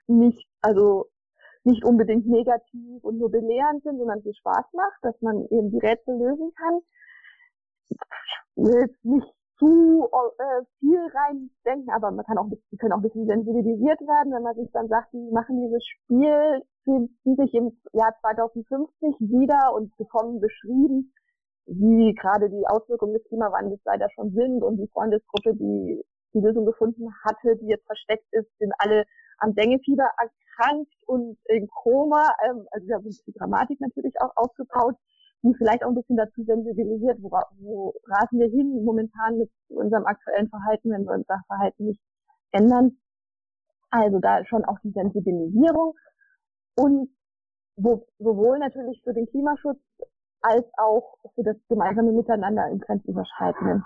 nicht, 0.07 0.47
also 0.61 1.11
nicht 1.65 1.85
unbedingt 1.85 2.27
negativ 2.27 3.03
und 3.03 3.19
nur 3.19 3.31
belehrend 3.31 3.83
sind, 3.83 3.99
sondern 3.99 4.23
viel 4.23 4.35
Spaß 4.35 4.67
macht, 4.73 4.99
dass 5.03 5.21
man 5.21 5.47
eben 5.51 5.71
die 5.71 5.79
Rätsel 5.79 6.17
lösen 6.17 6.53
kann. 6.55 6.81
Ich 7.89 7.99
will 8.57 8.87
jetzt 8.87 9.05
nicht 9.05 9.36
zu 9.59 10.09
äh, 10.39 10.65
viel 10.81 11.01
reindenken, 11.15 11.91
aber 11.91 12.11
man 12.11 12.25
kann 12.25 12.39
auch, 12.39 12.49
die 12.49 12.77
können 12.77 12.93
auch 12.93 12.99
ein 12.99 13.03
bisschen 13.03 13.27
sensibilisiert 13.27 14.01
werden, 14.01 14.33
wenn 14.33 14.43
man 14.43 14.55
sich 14.55 14.71
dann 14.73 14.89
sagt, 14.89 15.13
die 15.13 15.31
machen 15.33 15.57
dieses 15.63 15.85
Spiel, 15.85 16.63
finden 16.85 17.37
sich 17.37 17.55
im 17.55 17.73
Jahr 17.93 18.15
2050 18.21 19.17
wieder 19.21 19.73
und 19.75 19.97
bekommen 19.97 20.41
beschrieben, 20.41 21.13
wie 21.67 22.15
gerade 22.15 22.51
die 22.51 22.67
Auswirkungen 22.67 23.15
des 23.15 23.25
Klimawandels 23.25 23.81
leider 23.85 24.09
schon 24.15 24.31
sind 24.33 24.63
und 24.63 24.77
die 24.77 24.89
Freundesgruppe, 24.89 25.55
die 25.55 26.05
die 26.35 26.41
Lösung 26.41 26.67
gefunden 26.67 27.09
hatte, 27.25 27.57
die 27.57 27.67
jetzt 27.67 27.87
versteckt 27.87 28.27
ist, 28.33 28.49
sind 28.59 28.73
alle 28.79 29.05
am 29.39 29.55
Dengefieber 29.55 30.09
erkrankt 30.19 30.93
und 31.07 31.39
in 31.47 31.67
Koma. 31.69 32.35
Ähm, 32.45 32.67
also 32.71 32.87
da 32.89 33.01
sind 33.01 33.27
die 33.27 33.33
Dramatik 33.33 33.81
natürlich 33.81 34.15
auch 34.21 34.33
aufgebaut, 34.37 34.97
die 35.47 35.55
vielleicht 35.57 35.85
auch 35.85 35.89
ein 35.89 35.95
bisschen 35.95 36.17
dazu 36.17 36.45
sensibilisiert, 36.45 37.19
wo, 37.23 37.31
wo 37.61 37.95
rasen 38.07 38.39
wir 38.39 38.49
hin 38.49 38.85
momentan 38.85 39.39
mit 39.39 39.51
unserem 39.69 40.05
aktuellen 40.07 40.49
Verhalten, 40.49 40.91
wenn 40.91 41.05
wir 41.05 41.13
unser 41.13 41.43
Verhalten 41.47 41.87
nicht 41.87 42.01
ändern. 42.53 42.99
Also 43.91 44.19
da 44.19 44.45
schon 44.45 44.65
auch 44.65 44.79
die 44.83 44.93
Sensibilisierung 44.93 45.95
und 46.77 47.11
wo, 47.77 48.07
sowohl 48.19 48.59
natürlich 48.59 49.01
für 49.05 49.15
den 49.15 49.27
Klimaschutz 49.27 49.79
als 50.41 50.67
auch 50.77 51.17
für 51.35 51.43
das 51.43 51.57
gemeinsame 51.69 52.13
Miteinander 52.13 52.69
im 52.69 52.81
Grenzüberschreitenden. 52.81 53.85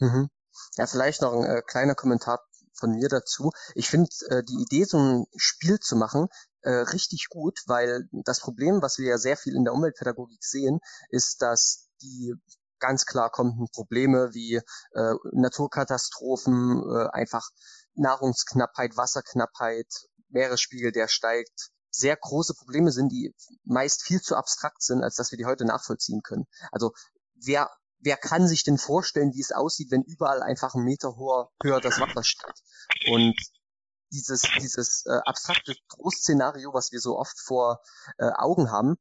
Mhm. 0.00 0.28
Ja, 0.76 0.86
vielleicht 0.86 1.22
noch 1.22 1.32
ein 1.32 1.44
äh, 1.44 1.62
kleiner 1.62 1.94
Kommentar 1.94 2.40
von 2.78 2.90
mir 2.90 3.08
dazu. 3.08 3.50
Ich 3.74 3.88
finde 3.88 4.08
äh, 4.28 4.42
die 4.42 4.62
Idee, 4.62 4.84
so 4.84 4.98
ein 4.98 5.26
Spiel 5.36 5.78
zu 5.78 5.96
machen, 5.96 6.28
äh, 6.62 6.70
richtig 6.70 7.28
gut, 7.28 7.60
weil 7.66 8.08
das 8.12 8.40
Problem, 8.40 8.82
was 8.82 8.98
wir 8.98 9.08
ja 9.10 9.18
sehr 9.18 9.36
viel 9.36 9.54
in 9.54 9.64
der 9.64 9.72
Umweltpädagogik 9.72 10.44
sehen, 10.44 10.80
ist, 11.10 11.42
dass 11.42 11.88
die 12.02 12.34
ganz 12.78 13.06
klar 13.06 13.30
kommenden 13.30 13.68
Probleme 13.72 14.34
wie 14.34 14.56
äh, 14.56 15.14
Naturkatastrophen, 15.32 16.82
äh, 16.82 17.08
einfach 17.12 17.48
Nahrungsknappheit, 17.94 18.96
Wasserknappheit, 18.96 19.86
Meeresspiegel, 20.28 20.92
der 20.92 21.08
steigt, 21.08 21.70
sehr 21.90 22.16
große 22.16 22.54
Probleme 22.54 22.92
sind, 22.92 23.10
die 23.10 23.34
meist 23.64 24.02
viel 24.02 24.20
zu 24.20 24.36
abstrakt 24.36 24.82
sind, 24.82 25.02
als 25.02 25.14
dass 25.16 25.30
wir 25.30 25.38
die 25.38 25.46
heute 25.46 25.64
nachvollziehen 25.64 26.20
können. 26.22 26.44
Also 26.70 26.92
wer, 27.34 27.70
wer 28.00 28.16
kann 28.16 28.46
sich 28.46 28.64
denn 28.64 28.78
vorstellen, 28.78 29.32
wie 29.32 29.40
es 29.40 29.52
aussieht, 29.52 29.90
wenn 29.90 30.02
überall 30.02 30.42
einfach 30.42 30.74
ein 30.74 30.82
Meter 30.82 31.16
hoher, 31.16 31.50
höher 31.62 31.80
das 31.80 31.98
Wasser 31.98 32.22
steht? 32.22 32.62
Und 33.10 33.34
dieses, 34.10 34.42
dieses 34.60 35.04
äh, 35.06 35.18
abstrakte 35.24 35.74
Trostszenario, 35.88 36.72
was 36.72 36.92
wir 36.92 37.00
so 37.00 37.18
oft 37.18 37.38
vor 37.40 37.80
äh, 38.18 38.26
Augen 38.26 38.70
haben, 38.70 38.96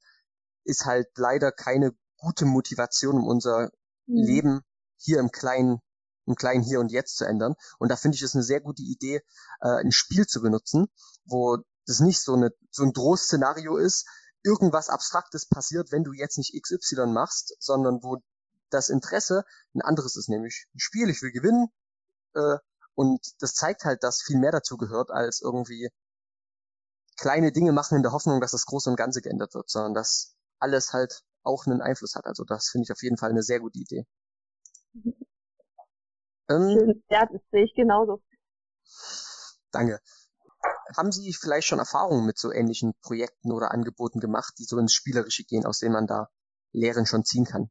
ist 0.63 0.85
halt 0.85 1.07
leider 1.17 1.51
keine 1.51 1.95
gute 2.17 2.45
Motivation, 2.45 3.15
um 3.15 3.27
unser 3.27 3.69
mhm. 4.07 4.23
Leben 4.25 4.61
hier 4.97 5.19
im 5.19 5.31
kleinen, 5.31 5.79
im 6.25 6.35
kleinen 6.35 6.63
Hier 6.63 6.79
und 6.79 6.91
Jetzt 6.91 7.17
zu 7.17 7.25
ändern. 7.25 7.55
Und 7.77 7.89
da 7.89 7.95
finde 7.95 8.15
ich 8.15 8.21
es 8.21 8.33
eine 8.33 8.43
sehr 8.43 8.61
gute 8.61 8.81
Idee, 8.81 9.21
äh, 9.61 9.67
ein 9.67 9.91
Spiel 9.91 10.25
zu 10.25 10.41
benutzen, 10.41 10.87
wo 11.25 11.57
das 11.85 11.99
nicht 11.99 12.21
so, 12.21 12.33
eine, 12.33 12.51
so 12.71 12.83
ein 12.83 12.93
Drohszenario 12.93 13.77
ist, 13.77 14.07
irgendwas 14.43 14.89
Abstraktes 14.89 15.47
passiert, 15.47 15.91
wenn 15.91 16.03
du 16.03 16.13
jetzt 16.13 16.37
nicht 16.37 16.59
XY 16.59 17.07
machst, 17.07 17.55
sondern 17.59 18.01
wo 18.03 18.17
das 18.69 18.89
Interesse 18.89 19.43
ein 19.73 19.81
anderes 19.81 20.15
ist, 20.15 20.29
nämlich 20.29 20.67
ein 20.73 20.79
Spiel, 20.79 21.09
ich 21.09 21.21
will 21.21 21.31
gewinnen. 21.31 21.67
Äh, 22.33 22.57
und 22.95 23.21
das 23.39 23.53
zeigt 23.53 23.85
halt, 23.85 24.03
dass 24.03 24.21
viel 24.21 24.39
mehr 24.39 24.51
dazu 24.51 24.77
gehört, 24.77 25.11
als 25.11 25.41
irgendwie 25.41 25.89
kleine 27.17 27.51
Dinge 27.51 27.71
machen 27.71 27.95
in 27.97 28.03
der 28.03 28.11
Hoffnung, 28.11 28.41
dass 28.41 28.51
das 28.51 28.65
Große 28.65 28.89
und 28.89 28.95
Ganze 28.95 29.21
geändert 29.21 29.53
wird, 29.53 29.69
sondern 29.69 29.93
dass 29.93 30.35
alles 30.59 30.93
halt 30.93 31.23
auch 31.43 31.65
einen 31.65 31.81
Einfluss 31.81 32.15
hat. 32.15 32.25
Also 32.25 32.43
das 32.43 32.69
finde 32.69 32.85
ich 32.85 32.91
auf 32.91 33.03
jeden 33.03 33.17
Fall 33.17 33.29
eine 33.29 33.43
sehr 33.43 33.59
gute 33.59 33.79
Idee. 33.79 34.05
Ähm, 36.49 37.03
ja, 37.09 37.25
das 37.25 37.41
sehe 37.51 37.63
ich 37.65 37.73
genauso. 37.75 38.21
Danke. 39.71 39.99
Haben 40.95 41.11
Sie 41.11 41.33
vielleicht 41.33 41.67
schon 41.67 41.79
Erfahrungen 41.79 42.25
mit 42.25 42.37
so 42.37 42.51
ähnlichen 42.51 42.93
Projekten 43.01 43.51
oder 43.51 43.71
Angeboten 43.71 44.19
gemacht, 44.19 44.53
die 44.57 44.63
so 44.63 44.77
ins 44.77 44.93
Spielerische 44.93 45.43
gehen, 45.43 45.65
aus 45.65 45.79
denen 45.79 45.93
man 45.93 46.07
da 46.07 46.29
Lehren 46.71 47.05
schon 47.05 47.23
ziehen 47.23 47.45
kann? 47.45 47.69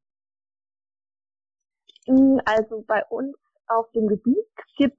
Hm, 2.07 2.41
also 2.45 2.83
bei 2.87 3.05
uns 3.09 3.37
auf 3.67 3.91
dem 3.93 4.09
Gebiet 4.09 4.47
gibt 4.77 4.99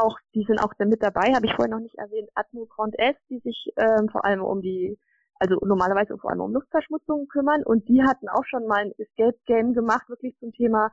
auch, 0.00 0.18
die 0.34 0.44
sind 0.46 0.60
auch 0.60 0.72
mit 0.78 1.02
dabei, 1.02 1.32
habe 1.34 1.46
ich 1.46 1.54
vorhin 1.54 1.72
noch 1.72 1.80
nicht 1.80 1.96
erwähnt, 1.96 2.28
Atmo 2.34 2.66
Grand 2.66 2.98
S, 2.98 3.16
die 3.30 3.40
sich 3.40 3.72
ähm, 3.76 4.08
vor 4.10 4.24
allem 4.24 4.42
um 4.42 4.62
die, 4.62 4.98
also 5.38 5.56
normalerweise 5.64 6.16
vor 6.18 6.30
allem 6.30 6.40
um 6.40 6.52
Luftverschmutzung 6.52 7.28
kümmern 7.28 7.62
und 7.64 7.88
die 7.88 8.02
hatten 8.02 8.28
auch 8.28 8.44
schon 8.44 8.66
mal 8.66 8.84
ein 8.84 8.92
Escape 8.98 9.38
Game 9.46 9.74
gemacht, 9.74 10.08
wirklich 10.08 10.36
zum 10.38 10.52
Thema 10.52 10.90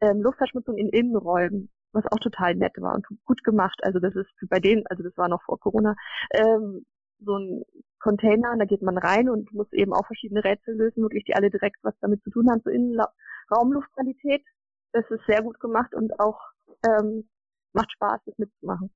ähm, 0.00 0.20
Luftverschmutzung 0.22 0.76
in 0.76 0.88
Innenräumen 0.88 1.70
was 1.96 2.04
auch 2.12 2.18
total 2.18 2.54
nett 2.54 2.74
war 2.78 2.94
und 2.94 3.06
gut 3.24 3.42
gemacht. 3.42 3.78
Also 3.82 3.98
das 3.98 4.14
ist 4.14 4.28
bei 4.48 4.60
denen, 4.60 4.86
also 4.86 5.02
das 5.02 5.16
war 5.16 5.28
noch 5.28 5.42
vor 5.42 5.58
Corona, 5.58 5.96
ähm, 6.32 6.84
so 7.18 7.36
ein 7.38 7.64
Container, 7.98 8.54
da 8.58 8.64
geht 8.66 8.82
man 8.82 8.98
rein 8.98 9.28
und 9.28 9.52
muss 9.52 9.72
eben 9.72 9.92
auch 9.92 10.06
verschiedene 10.06 10.44
Rätsel 10.44 10.76
lösen, 10.76 11.02
wirklich 11.02 11.24
die 11.24 11.34
alle 11.34 11.50
direkt 11.50 11.82
was 11.82 11.94
damit 12.00 12.22
zu 12.22 12.30
tun 12.30 12.50
haben, 12.50 12.62
zur 12.62 12.72
Innenraumluftqualität. 12.72 14.44
Das 14.92 15.04
ist 15.10 15.24
sehr 15.26 15.42
gut 15.42 15.58
gemacht 15.60 15.94
und 15.94 16.20
auch 16.20 16.38
ähm, 16.86 17.28
macht 17.76 17.92
Spaß, 17.92 18.20
das 18.24 18.38
mitzumachen. 18.38 18.90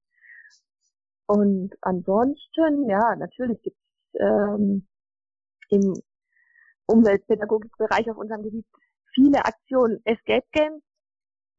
Und 1.26 1.76
ansonsten, 1.82 2.88
ja, 2.88 3.14
natürlich 3.14 3.62
gibt 3.62 3.76
es 4.12 4.20
ähm, 4.20 4.88
im 5.68 5.94
Umweltpädagogikbereich 6.86 8.10
auf 8.10 8.16
unserem 8.16 8.42
Gebiet 8.42 8.66
viele 9.14 9.44
Aktionen. 9.44 10.00
Escape 10.04 10.46
Games 10.52 10.82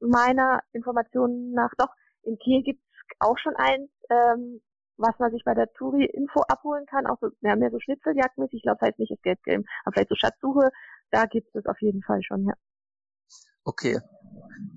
meiner 0.01 0.61
Information 0.73 1.51
nach 1.51 1.71
doch. 1.77 1.93
In 2.23 2.37
Kiel 2.37 2.63
gibt 2.63 2.81
es 2.83 3.15
auch 3.19 3.37
schon 3.37 3.55
eins, 3.55 3.89
ähm, 4.09 4.61
was 4.97 5.17
man 5.19 5.31
sich 5.31 5.43
bei 5.43 5.53
der 5.53 5.71
Touri-Info 5.73 6.41
abholen 6.41 6.85
kann. 6.85 7.07
Auch 7.07 7.17
so, 7.21 7.29
ja 7.41 7.55
so 7.69 7.79
Schnitzeljagdmäßig, 7.79 8.55
ich 8.55 8.63
glaube, 8.63 8.79
es 8.81 8.87
heißt 8.87 8.99
nicht 8.99 9.11
Escape 9.11 9.41
Game, 9.45 9.63
aber 9.83 9.93
vielleicht 9.93 10.09
so 10.09 10.15
Schatzsuche, 10.15 10.69
da 11.11 11.25
gibt 11.25 11.55
es 11.55 11.65
auf 11.65 11.79
jeden 11.81 12.03
Fall 12.03 12.21
schon, 12.23 12.45
ja. 12.45 12.53
Okay, 13.63 13.99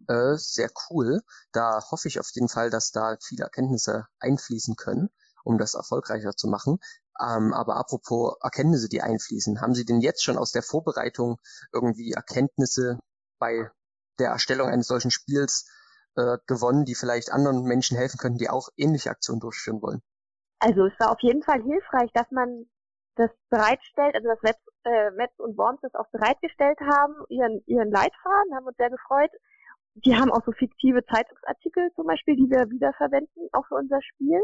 äh, 0.08 0.36
sehr 0.36 0.70
cool. 0.90 1.22
Da 1.52 1.80
hoffe 1.90 2.08
ich 2.08 2.20
auf 2.20 2.30
jeden 2.34 2.48
Fall, 2.48 2.70
dass 2.70 2.90
da 2.90 3.16
viele 3.22 3.44
Erkenntnisse 3.44 4.06
einfließen 4.20 4.76
können, 4.76 5.10
um 5.44 5.58
das 5.58 5.74
erfolgreicher 5.74 6.32
zu 6.32 6.48
machen. 6.48 6.78
Ähm, 7.20 7.52
aber 7.52 7.76
apropos 7.76 8.36
Erkenntnisse, 8.42 8.88
die 8.88 9.02
einfließen, 9.02 9.60
haben 9.60 9.74
Sie 9.74 9.84
denn 9.84 10.00
jetzt 10.00 10.24
schon 10.24 10.36
aus 10.36 10.52
der 10.52 10.62
Vorbereitung 10.62 11.38
irgendwie 11.72 12.12
Erkenntnisse 12.12 12.98
bei 13.38 13.70
der 14.18 14.30
Erstellung 14.30 14.68
eines 14.68 14.88
solchen 14.88 15.10
Spiels 15.10 15.66
äh, 16.16 16.38
gewonnen, 16.46 16.84
die 16.84 16.94
vielleicht 16.94 17.32
anderen 17.32 17.64
Menschen 17.64 17.96
helfen 17.96 18.18
könnten, 18.18 18.38
die 18.38 18.50
auch 18.50 18.68
ähnliche 18.76 19.10
Aktionen 19.10 19.40
durchführen 19.40 19.80
wollen? 19.82 20.02
Also 20.58 20.86
es 20.86 20.98
war 20.98 21.10
auf 21.10 21.20
jeden 21.20 21.42
Fall 21.42 21.62
hilfreich, 21.62 22.10
dass 22.14 22.30
man 22.30 22.66
das 23.16 23.30
bereitstellt, 23.50 24.14
also 24.14 24.28
dass 24.28 24.42
Metz, 24.42 24.58
äh, 24.84 25.10
Metz 25.12 25.32
und 25.38 25.56
Worms 25.56 25.80
das 25.82 25.94
auch 25.94 26.08
bereitgestellt 26.10 26.78
haben, 26.80 27.14
ihren, 27.28 27.62
ihren 27.66 27.90
Leitfaden, 27.90 28.54
haben 28.54 28.66
uns 28.66 28.76
sehr 28.76 28.90
gefreut. 28.90 29.30
Die 29.94 30.16
haben 30.16 30.32
auch 30.32 30.44
so 30.44 30.52
fiktive 30.52 31.04
Zeitungsartikel 31.06 31.90
zum 31.94 32.06
Beispiel, 32.06 32.36
die 32.36 32.50
wir 32.50 32.68
wiederverwenden, 32.70 33.48
auch 33.52 33.66
für 33.68 33.76
unser 33.76 34.00
Spiel. 34.02 34.42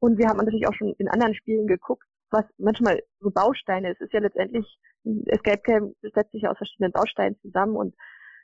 Und 0.00 0.18
wir 0.18 0.28
haben 0.28 0.38
natürlich 0.38 0.66
auch 0.66 0.74
schon 0.74 0.94
in 0.98 1.08
anderen 1.08 1.34
Spielen 1.34 1.66
geguckt, 1.66 2.04
was 2.30 2.44
manchmal 2.58 3.02
so 3.20 3.30
Bausteine 3.30 3.92
ist. 3.92 4.00
Es 4.00 4.06
ist 4.06 4.14
ja 4.14 4.20
letztendlich, 4.20 4.66
Escape 5.26 5.62
Game 5.62 5.94
setzt 6.02 6.32
sich 6.32 6.48
aus 6.48 6.56
verschiedenen 6.56 6.92
Bausteinen 6.92 7.38
zusammen 7.40 7.76
und 7.76 7.94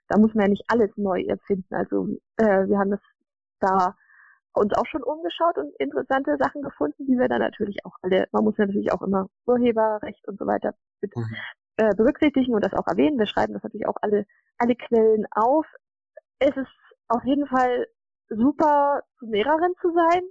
da 0.09 0.19
muss 0.19 0.35
man 0.35 0.45
ja 0.45 0.51
nicht 0.51 0.65
alles 0.69 0.91
neu 0.97 1.23
erfinden. 1.23 1.75
Also 1.75 2.09
äh, 2.37 2.69
wir 2.69 2.79
haben 2.79 2.91
das 2.91 3.01
da 3.61 3.97
uns 4.57 4.73
auch 4.75 4.87
schon 4.87 5.03
umgeschaut 5.03 5.59
und 5.59 5.75
interessante 5.79 6.37
Sachen 6.39 6.63
gefunden, 6.63 7.07
die 7.07 7.19
wir 7.19 7.29
dann 7.29 7.41
natürlich 7.41 7.85
auch 7.85 7.97
alle, 8.03 8.27
man 8.33 8.45
muss 8.45 8.57
natürlich 8.59 8.93
auch 8.93 9.03
immer 9.03 9.29
Urheberrecht 9.47 10.27
und 10.29 10.39
so 10.39 10.47
weiter 10.47 10.75
mit, 11.01 11.15
mhm. 11.15 11.37
äh, 11.77 11.95
berücksichtigen 11.95 12.55
und 12.55 12.65
das 12.65 12.73
auch 12.73 12.87
erwähnen. 12.87 13.19
Wir 13.19 13.27
schreiben 13.27 13.53
das 13.53 13.63
natürlich 13.63 13.87
auch 13.87 13.97
alle, 14.01 14.27
alle 14.59 14.75
Quellen 14.75 15.27
auf. 15.31 15.67
Es 16.39 16.57
ist 16.57 16.73
auf 17.09 17.25
jeden 17.25 17.47
Fall 17.47 17.87
super, 18.29 19.03
zu 19.19 19.27
mehreren 19.27 19.75
zu 19.81 19.93
sein. 19.93 20.23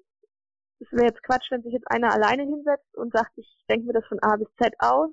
Es 0.80 0.92
wäre 0.92 1.06
jetzt 1.06 1.24
Quatsch, 1.24 1.50
wenn 1.52 1.64
sich 1.64 1.74
jetzt 1.74 1.90
einer 1.90 2.12
alleine 2.12 2.44
hinsetzt 2.44 2.96
und 2.96 3.14
sagt, 3.14 3.32
ich 3.38 3.48
denke 3.70 3.88
mir 3.88 3.94
das 3.94 4.06
von 4.08 4.20
A 4.22 4.36
bis 4.36 4.48
Z 4.62 4.74
aus. 4.80 5.10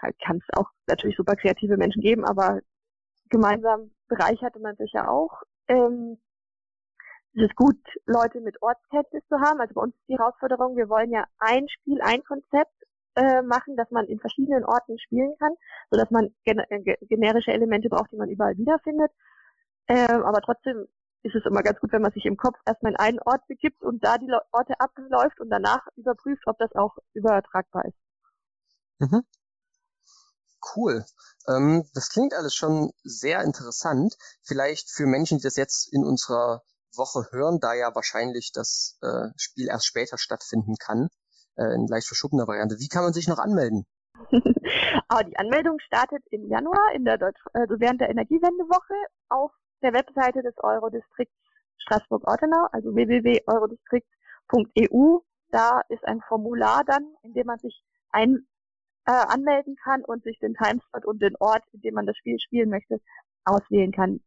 Halt 0.00 0.16
kann 0.20 0.38
es 0.38 0.58
auch 0.58 0.70
natürlich 0.86 1.16
super 1.16 1.36
kreative 1.36 1.76
Menschen 1.76 2.02
geben, 2.02 2.24
aber 2.24 2.60
gemeinsam 3.30 3.92
bereicherte 4.08 4.60
man 4.60 4.76
sich 4.76 4.92
ja 4.92 5.08
auch. 5.08 5.42
Ähm, 5.68 6.18
es 7.34 7.42
ist 7.44 7.56
gut, 7.56 7.78
Leute 8.06 8.40
mit 8.40 8.60
Ortskenntnis 8.60 9.22
zu 9.28 9.40
haben. 9.40 9.60
Also 9.60 9.74
bei 9.74 9.82
uns 9.82 9.94
ist 9.94 10.08
die 10.08 10.18
Herausforderung, 10.18 10.76
wir 10.76 10.88
wollen 10.88 11.10
ja 11.10 11.24
ein 11.38 11.66
Spiel, 11.68 12.00
ein 12.02 12.22
Konzept 12.24 12.74
äh, 13.14 13.42
machen, 13.42 13.76
dass 13.76 13.90
man 13.90 14.06
in 14.06 14.20
verschiedenen 14.20 14.64
Orten 14.64 14.98
spielen 14.98 15.34
kann, 15.38 15.52
so 15.90 16.02
man 16.10 16.34
gen 16.44 16.58
äh, 16.58 16.96
generische 17.02 17.52
Elemente 17.52 17.88
braucht, 17.88 18.12
die 18.12 18.16
man 18.16 18.28
überall 18.28 18.56
wiederfindet. 18.56 19.10
Äh, 19.86 20.12
aber 20.12 20.40
trotzdem 20.42 20.86
ist 21.22 21.34
es 21.34 21.44
immer 21.46 21.62
ganz 21.62 21.78
gut, 21.80 21.92
wenn 21.92 22.02
man 22.02 22.12
sich 22.12 22.26
im 22.26 22.36
Kopf 22.36 22.58
erstmal 22.66 22.92
in 22.92 22.98
einen 22.98 23.20
Ort 23.20 23.46
begibt 23.46 23.82
und 23.82 24.04
da 24.04 24.18
die 24.18 24.30
Orte 24.50 24.74
abläuft 24.78 25.40
und 25.40 25.50
danach 25.50 25.86
überprüft, 25.96 26.42
ob 26.46 26.58
das 26.58 26.74
auch 26.74 26.96
übertragbar 27.14 27.84
ist. 27.86 27.98
Mhm. 28.98 29.22
Cool. 30.74 31.04
Ähm, 31.48 31.84
das 31.94 32.10
klingt 32.10 32.34
alles 32.34 32.54
schon 32.54 32.92
sehr 33.02 33.42
interessant. 33.42 34.16
Vielleicht 34.42 34.90
für 34.90 35.06
Menschen, 35.06 35.38
die 35.38 35.44
das 35.44 35.56
jetzt 35.56 35.92
in 35.92 36.04
unserer 36.04 36.62
Woche 36.96 37.26
hören, 37.30 37.58
da 37.60 37.74
ja 37.74 37.94
wahrscheinlich 37.94 38.52
das 38.52 38.98
äh, 39.02 39.28
Spiel 39.36 39.68
erst 39.68 39.86
später 39.86 40.18
stattfinden 40.18 40.76
kann, 40.76 41.08
äh, 41.56 41.74
in 41.74 41.86
leicht 41.86 42.06
verschobener 42.06 42.46
Variante. 42.46 42.78
Wie 42.78 42.88
kann 42.88 43.04
man 43.04 43.12
sich 43.12 43.28
noch 43.28 43.38
anmelden? 43.38 43.86
Aber 45.08 45.24
die 45.24 45.36
Anmeldung 45.36 45.78
startet 45.80 46.22
im 46.30 46.48
Januar 46.48 46.94
in 46.94 47.04
der 47.04 47.18
Deutsch 47.18 47.40
also 47.52 47.80
während 47.80 48.00
der 48.00 48.08
Energiewendewoche 48.10 48.94
auf 49.28 49.50
der 49.82 49.92
Webseite 49.92 50.42
des 50.42 50.54
Eurodistrikts 50.58 51.34
Straßburg-Ortenau, 51.78 52.68
also 52.72 52.94
www.eurodistrikt.eu. 52.94 55.18
Da 55.50 55.80
ist 55.88 56.06
ein 56.06 56.20
Formular 56.28 56.84
dann, 56.84 57.14
in 57.22 57.32
dem 57.34 57.46
man 57.46 57.58
sich 57.58 57.82
ein, 58.10 58.46
äh, 59.06 59.12
anmelden 59.12 59.74
kann 59.82 60.04
und 60.04 60.22
sich 60.22 60.38
den 60.38 60.54
Timeslot 60.54 61.04
und 61.04 61.20
den 61.20 61.34
Ort, 61.40 61.64
in 61.72 61.80
dem 61.80 61.94
man 61.94 62.06
das 62.06 62.16
Spiel 62.16 62.38
spielen 62.38 62.70
möchte, 62.70 63.00
auswählen 63.44 63.90
kann, 63.92 64.20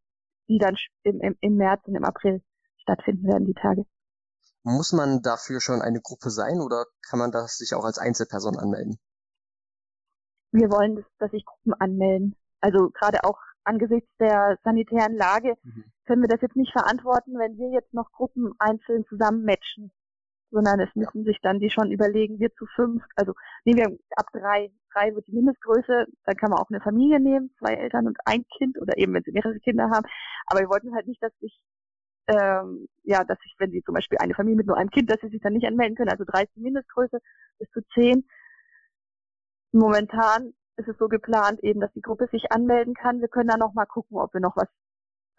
die 0.49 0.57
dann 0.57 0.75
im, 1.03 1.21
im, 1.21 1.37
im 1.39 1.55
März 1.55 1.81
und 1.85 1.95
im 1.95 2.03
April 2.03 2.43
stattfinden 2.85 3.27
werden, 3.27 3.45
die 3.45 3.53
Tage. 3.53 3.85
Muss 4.63 4.93
man 4.93 5.21
dafür 5.21 5.59
schon 5.59 5.81
eine 5.81 6.01
Gruppe 6.01 6.29
sein 6.29 6.59
oder 6.59 6.85
kann 7.07 7.19
man 7.19 7.31
das 7.31 7.57
sich 7.57 7.73
auch 7.75 7.83
als 7.83 7.97
Einzelperson 7.97 8.57
anmelden? 8.57 8.97
Wir 10.51 10.69
wollen, 10.71 10.95
dass, 10.95 11.05
dass 11.19 11.31
sich 11.31 11.45
Gruppen 11.45 11.73
anmelden. 11.73 12.35
Also 12.61 12.89
gerade 12.91 13.23
auch 13.23 13.39
angesichts 13.63 14.09
der 14.19 14.57
sanitären 14.63 15.15
Lage 15.15 15.55
mhm. 15.63 15.83
können 16.05 16.21
wir 16.21 16.29
das 16.29 16.41
jetzt 16.41 16.55
nicht 16.55 16.71
verantworten, 16.71 17.37
wenn 17.37 17.57
wir 17.57 17.69
jetzt 17.71 17.93
noch 17.93 18.11
Gruppen 18.11 18.53
einzeln 18.59 19.05
zusammen 19.09 19.43
matchen 19.43 19.91
sondern 20.55 20.79
es 20.79 20.89
müssen 20.95 21.25
sich 21.25 21.37
dann 21.41 21.59
die 21.59 21.69
schon 21.69 21.91
überlegen, 21.91 22.39
wir 22.39 22.49
zu 22.53 22.65
fünf, 22.75 23.03
also 23.15 23.33
nehmen 23.65 23.79
wir 23.79 23.97
ab 24.15 24.27
drei, 24.31 24.71
drei 24.93 25.13
wird 25.13 25.27
die 25.27 25.33
Mindestgröße, 25.33 26.05
dann 26.23 26.35
kann 26.37 26.49
man 26.49 26.59
auch 26.59 26.69
eine 26.69 26.79
Familie 26.79 27.19
nehmen, 27.19 27.53
zwei 27.59 27.73
Eltern 27.73 28.07
und 28.07 28.17
ein 28.25 28.45
Kind 28.57 28.79
oder 28.81 28.97
eben 28.97 29.13
wenn 29.13 29.23
sie 29.23 29.33
mehrere 29.33 29.59
Kinder 29.59 29.89
haben. 29.89 30.07
Aber 30.47 30.61
wir 30.61 30.69
wollten 30.69 30.95
halt 30.95 31.07
nicht, 31.07 31.21
dass 31.21 31.33
sich 31.39 31.59
ähm, 32.27 32.87
ja, 33.03 33.23
dass 33.23 33.39
sich, 33.39 33.55
wenn 33.59 33.71
sie 33.71 33.83
zum 33.83 33.93
Beispiel 33.93 34.17
eine 34.19 34.33
Familie 34.33 34.57
mit 34.57 34.67
nur 34.67 34.77
einem 34.77 34.89
Kind, 34.89 35.09
dass 35.11 35.21
sie 35.21 35.29
sich 35.29 35.41
dann 35.41 35.53
nicht 35.53 35.67
anmelden 35.67 35.95
können, 35.95 36.09
also 36.09 36.23
30 36.25 36.57
Mindestgröße 36.57 37.19
bis 37.59 37.69
zu 37.71 37.81
10. 37.93 38.27
Momentan 39.71 40.53
ist 40.77 40.87
es 40.87 40.97
so 40.97 41.07
geplant, 41.07 41.63
eben, 41.63 41.79
dass 41.79 41.93
die 41.93 42.01
Gruppe 42.01 42.27
sich 42.31 42.51
anmelden 42.51 42.93
kann. 42.93 43.21
Wir 43.21 43.27
können 43.27 43.49
dann 43.49 43.59
noch 43.59 43.73
mal 43.73 43.85
gucken, 43.85 44.17
ob 44.17 44.33
wir 44.33 44.41
noch 44.41 44.55
was 44.55 44.67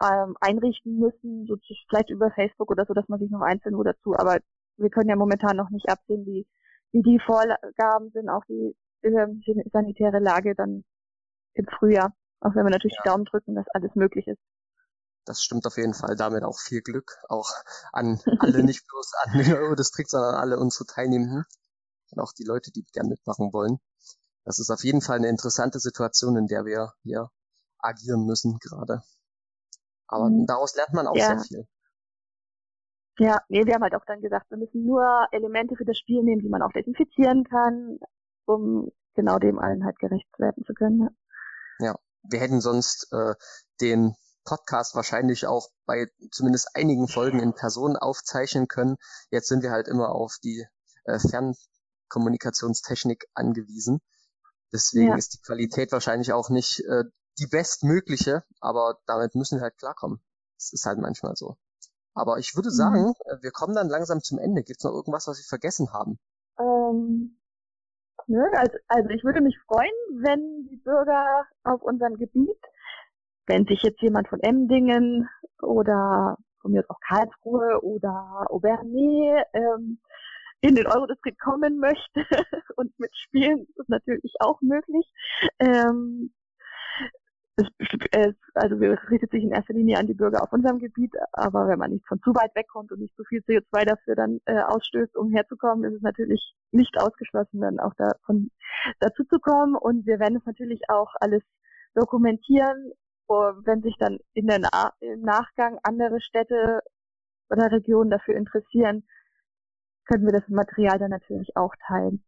ähm, 0.03 0.35
einrichten 0.39 0.97
müssen, 0.99 1.45
so 1.47 1.57
vielleicht 1.89 2.09
über 2.09 2.31
Facebook 2.31 2.71
oder 2.71 2.85
so, 2.85 2.93
dass 2.93 3.07
man 3.07 3.19
sich 3.19 3.29
noch 3.31 3.41
einzeln 3.41 3.73
nur 3.73 3.83
dazu. 3.83 4.15
Aber 4.15 4.39
wir 4.77 4.89
können 4.89 5.09
ja 5.09 5.15
momentan 5.15 5.57
noch 5.57 5.69
nicht 5.69 5.89
absehen, 5.89 6.25
wie, 6.25 6.47
wie 6.91 7.01
die 7.01 7.19
Vorgaben 7.19 8.11
sind, 8.13 8.29
auch 8.29 8.45
die 8.45 8.75
äh, 9.01 9.27
sanitäre 9.71 10.19
Lage 10.19 10.55
dann 10.55 10.83
im 11.55 11.65
Frühjahr. 11.65 12.13
Auch 12.39 12.53
wenn 12.55 12.65
wir 12.65 12.71
natürlich 12.71 12.95
ja. 12.97 13.01
die 13.03 13.09
Daumen 13.09 13.25
drücken, 13.25 13.55
dass 13.55 13.67
alles 13.73 13.95
möglich 13.95 14.27
ist. 14.27 14.39
Das 15.27 15.43
stimmt 15.43 15.67
auf 15.67 15.75
jeden 15.75 15.93
Fall. 15.93 16.15
Damit 16.15 16.43
auch 16.43 16.57
viel 16.57 16.81
Glück. 16.81 17.17
Auch 17.27 17.49
an 17.91 18.19
alle, 18.39 18.63
nicht 18.63 18.87
bloß 18.87 19.11
an 19.25 19.37
den 19.37 19.53
Eurodistrikt, 19.53 20.09
sondern 20.09 20.35
alle 20.35 20.57
unsere 20.57 20.85
Teilnehmenden. 20.85 21.43
Und 22.11 22.19
auch 22.21 22.31
die 22.31 22.45
Leute, 22.45 22.71
die 22.71 22.85
gern 22.93 23.09
mitmachen 23.09 23.51
wollen. 23.51 23.79
Das 24.45 24.59
ist 24.59 24.69
auf 24.69 24.85
jeden 24.85 25.01
Fall 25.01 25.17
eine 25.17 25.27
interessante 25.27 25.79
Situation, 25.79 26.37
in 26.37 26.47
der 26.47 26.63
wir 26.63 26.93
hier 27.03 27.29
agieren 27.79 28.25
müssen 28.25 28.57
gerade. 28.59 29.01
Aber 30.07 30.29
mhm. 30.29 30.45
daraus 30.47 30.73
lernt 30.75 30.93
man 30.93 31.07
auch 31.07 31.15
ja. 31.17 31.37
sehr 31.37 31.39
viel. 31.39 31.67
Ja, 33.19 33.41
nee, 33.49 33.65
wir 33.65 33.73
haben 33.73 33.83
halt 33.83 33.95
auch 33.95 34.05
dann 34.05 34.21
gesagt, 34.21 34.49
wir 34.49 34.57
müssen 34.57 34.85
nur 34.85 35.27
Elemente 35.31 35.75
für 35.75 35.83
das 35.83 35.97
Spiel 35.97 36.23
nehmen, 36.23 36.41
die 36.41 36.49
man 36.49 36.61
auch 36.61 36.71
desinfizieren 36.71 37.43
kann, 37.43 37.99
um 38.45 38.91
genau 39.15 39.39
dem 39.39 39.59
allen 39.59 39.83
halt 39.83 39.99
gerecht 39.99 40.29
werden 40.37 40.63
zu 40.65 40.73
können. 40.73 41.09
Ja, 41.79 41.87
ja 41.87 41.95
wir 42.23 42.39
hätten 42.39 42.61
sonst 42.61 43.11
äh, 43.11 43.33
den 43.81 44.15
Podcast 44.47 44.95
wahrscheinlich 44.95 45.45
auch 45.45 45.67
bei 45.85 46.07
zumindest 46.31 46.75
einigen 46.75 47.09
Folgen 47.09 47.39
in 47.39 47.53
Person 47.53 47.97
aufzeichnen 47.97 48.67
können. 48.67 48.95
Jetzt 49.29 49.49
sind 49.49 49.61
wir 49.61 49.71
halt 49.71 49.89
immer 49.89 50.09
auf 50.09 50.37
die 50.41 50.65
äh, 51.03 51.19
Fernkommunikationstechnik 51.19 53.27
angewiesen. 53.33 53.99
Deswegen 54.71 55.09
ja. 55.09 55.15
ist 55.15 55.33
die 55.33 55.41
Qualität 55.41 55.91
wahrscheinlich 55.91 56.31
auch 56.31 56.49
nicht 56.49 56.79
äh, 56.85 57.03
die 57.39 57.47
bestmögliche, 57.47 58.43
aber 58.61 58.99
damit 59.05 59.35
müssen 59.35 59.59
wir 59.59 59.63
halt 59.63 59.77
klarkommen. 59.77 60.21
Es 60.57 60.71
ist 60.73 60.85
halt 60.85 60.99
manchmal 60.99 61.35
so. 61.35 61.57
Aber 62.13 62.39
ich 62.39 62.55
würde 62.55 62.71
sagen, 62.71 63.07
mhm. 63.07 63.13
Wir 63.41 63.51
kommen 63.51 63.75
dann 63.75 63.89
langsam 63.89 64.21
zum 64.21 64.39
Ende. 64.39 64.63
Gibt 64.63 64.79
es 64.79 64.83
noch 64.83 64.93
irgendwas, 64.93 65.27
was 65.27 65.37
wir 65.37 65.45
vergessen 65.45 65.93
haben? 65.93 66.17
Ähm, 66.59 67.37
nö, 68.25 68.41
also, 68.53 68.77
also 68.87 69.09
ich 69.09 69.23
würde 69.23 69.41
mich 69.41 69.59
freuen, 69.67 70.23
wenn 70.23 70.67
die 70.69 70.77
Bürger 70.77 71.45
auf 71.63 71.83
unserem 71.83 72.17
Gebiet, 72.17 72.57
wenn 73.47 73.65
sich 73.65 73.81
jetzt 73.81 74.01
jemand 74.01 74.27
von 74.27 74.39
Emdingen 74.41 75.27
oder 75.61 76.37
von 76.61 76.71
mir 76.71 76.83
auch 76.89 76.99
Karlsruhe 76.99 77.81
oder 77.81 78.45
Aubernais 78.49 79.43
ähm, 79.53 79.99
in 80.61 80.75
den 80.75 80.87
Eurodistrikt 80.87 81.39
kommen 81.39 81.79
möchte 81.79 82.25
und 82.75 82.97
mitspielen, 82.99 83.67
ist 83.75 83.89
natürlich 83.89 84.33
auch 84.39 84.61
möglich. 84.61 85.05
Ähm, 85.59 86.31
es, 87.57 87.67
es, 88.11 88.35
also 88.53 88.79
wir 88.79 88.99
richtet 89.09 89.31
sich 89.31 89.43
in 89.43 89.51
erster 89.51 89.73
Linie 89.73 89.97
an 89.97 90.05
die 90.05 90.13
Bürger 90.13 90.43
auf 90.43 90.53
unserem 90.53 90.77
Gebiet, 90.77 91.13
aber 91.31 91.67
wenn 91.67 91.79
man 91.79 91.91
nicht 91.91 92.07
von 92.07 92.21
zu 92.21 92.31
weit 92.35 92.53
wegkommt 92.53 92.91
und 92.91 92.99
nicht 92.99 93.15
so 93.17 93.23
viel 93.23 93.39
CO2 93.39 93.85
dafür 93.85 94.15
dann 94.15 94.39
äh, 94.45 94.61
ausstößt, 94.61 95.15
um 95.15 95.31
herzukommen, 95.31 95.83
ist 95.85 95.97
es 95.97 96.01
natürlich 96.01 96.53
nicht 96.71 96.99
ausgeschlossen, 96.99 97.61
dann 97.61 97.79
auch 97.79 97.93
davon 97.95 98.51
dazu 98.99 99.23
zu 99.23 99.39
kommen. 99.39 99.75
Und 99.75 100.05
wir 100.05 100.19
werden 100.19 100.37
es 100.37 100.45
natürlich 100.45 100.81
auch 100.89 101.13
alles 101.19 101.41
dokumentieren, 101.95 102.91
wenn 103.29 103.81
sich 103.81 103.95
dann 103.99 104.19
in 104.33 104.47
der 104.47 104.59
Na 104.59 104.93
im 104.99 105.21
Nachgang 105.21 105.79
andere 105.83 106.21
Städte 106.21 106.81
oder 107.49 107.71
Regionen 107.71 108.09
dafür 108.09 108.35
interessieren, 108.35 109.07
können 110.05 110.25
wir 110.25 110.33
das 110.33 110.47
Material 110.47 110.99
dann 110.99 111.11
natürlich 111.11 111.55
auch 111.55 111.73
teilen. 111.87 112.23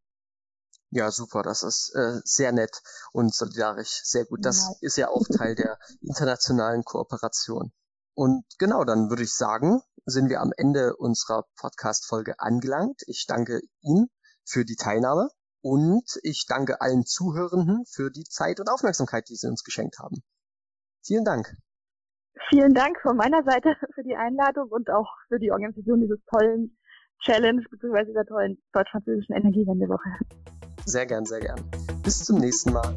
Ja, 0.92 1.12
super, 1.12 1.44
das 1.44 1.62
ist 1.62 1.94
äh, 1.96 2.20
sehr 2.24 2.52
nett 2.52 2.82
und 3.14 3.34
solidarisch, 3.34 4.02
sehr 4.04 4.26
gut. 4.26 4.44
Das 4.44 4.62
ja. 4.62 4.76
ist 4.82 4.98
ja 4.98 5.10
auch 5.10 5.24
Teil 5.38 5.54
der 5.56 5.78
internationalen 6.02 6.84
Kooperation. 6.84 7.72
Und 8.16 8.44
genau, 8.58 8.84
dann 8.84 9.10
würde 9.10 9.24
ich 9.24 9.34
sagen, 9.34 9.82
sind 10.06 10.30
wir 10.30 10.42
am 10.42 10.52
Ende 10.58 10.96
unserer 10.96 11.46
Podcast-Folge 11.58 12.40
angelangt. 12.40 13.04
Ich 13.06 13.26
danke 13.28 13.62
Ihnen 13.82 14.10
für 14.46 14.66
die 14.66 14.76
Teilnahme 14.76 15.30
und 15.62 16.20
ich 16.24 16.46
danke 16.48 16.82
allen 16.82 17.06
Zuhörenden 17.06 17.86
für 17.86 18.10
die 18.10 18.24
Zeit 18.24 18.60
und 18.60 18.68
Aufmerksamkeit, 18.68 19.30
die 19.30 19.36
Sie 19.36 19.48
uns 19.48 19.64
geschenkt 19.64 20.00
haben. 20.00 20.24
Vielen 21.06 21.26
Dank. 21.26 21.56
Vielen 22.50 22.74
Dank 22.74 23.00
von 23.02 23.18
meiner 23.18 23.44
Seite 23.44 23.76
für 23.94 24.04
die 24.04 24.16
Einladung 24.16 24.70
und 24.70 24.90
auch 24.90 25.08
für 25.28 25.40
die 25.40 25.52
Organisation 25.52 26.02
dieses 26.02 26.20
tollen 26.26 26.78
Challenge 27.24 27.62
bzw. 27.70 28.06
dieser 28.06 28.26
tollen 28.26 28.58
deutsch-französischen 28.74 29.36
Energiewendewoche. 29.36 30.10
Sehr 30.86 31.06
gern, 31.06 31.26
sehr 31.26 31.42
gern. 31.42 31.60
Bis 32.04 32.24
zum 32.24 32.40
nächsten 32.40 32.72
Mal. 32.74 32.96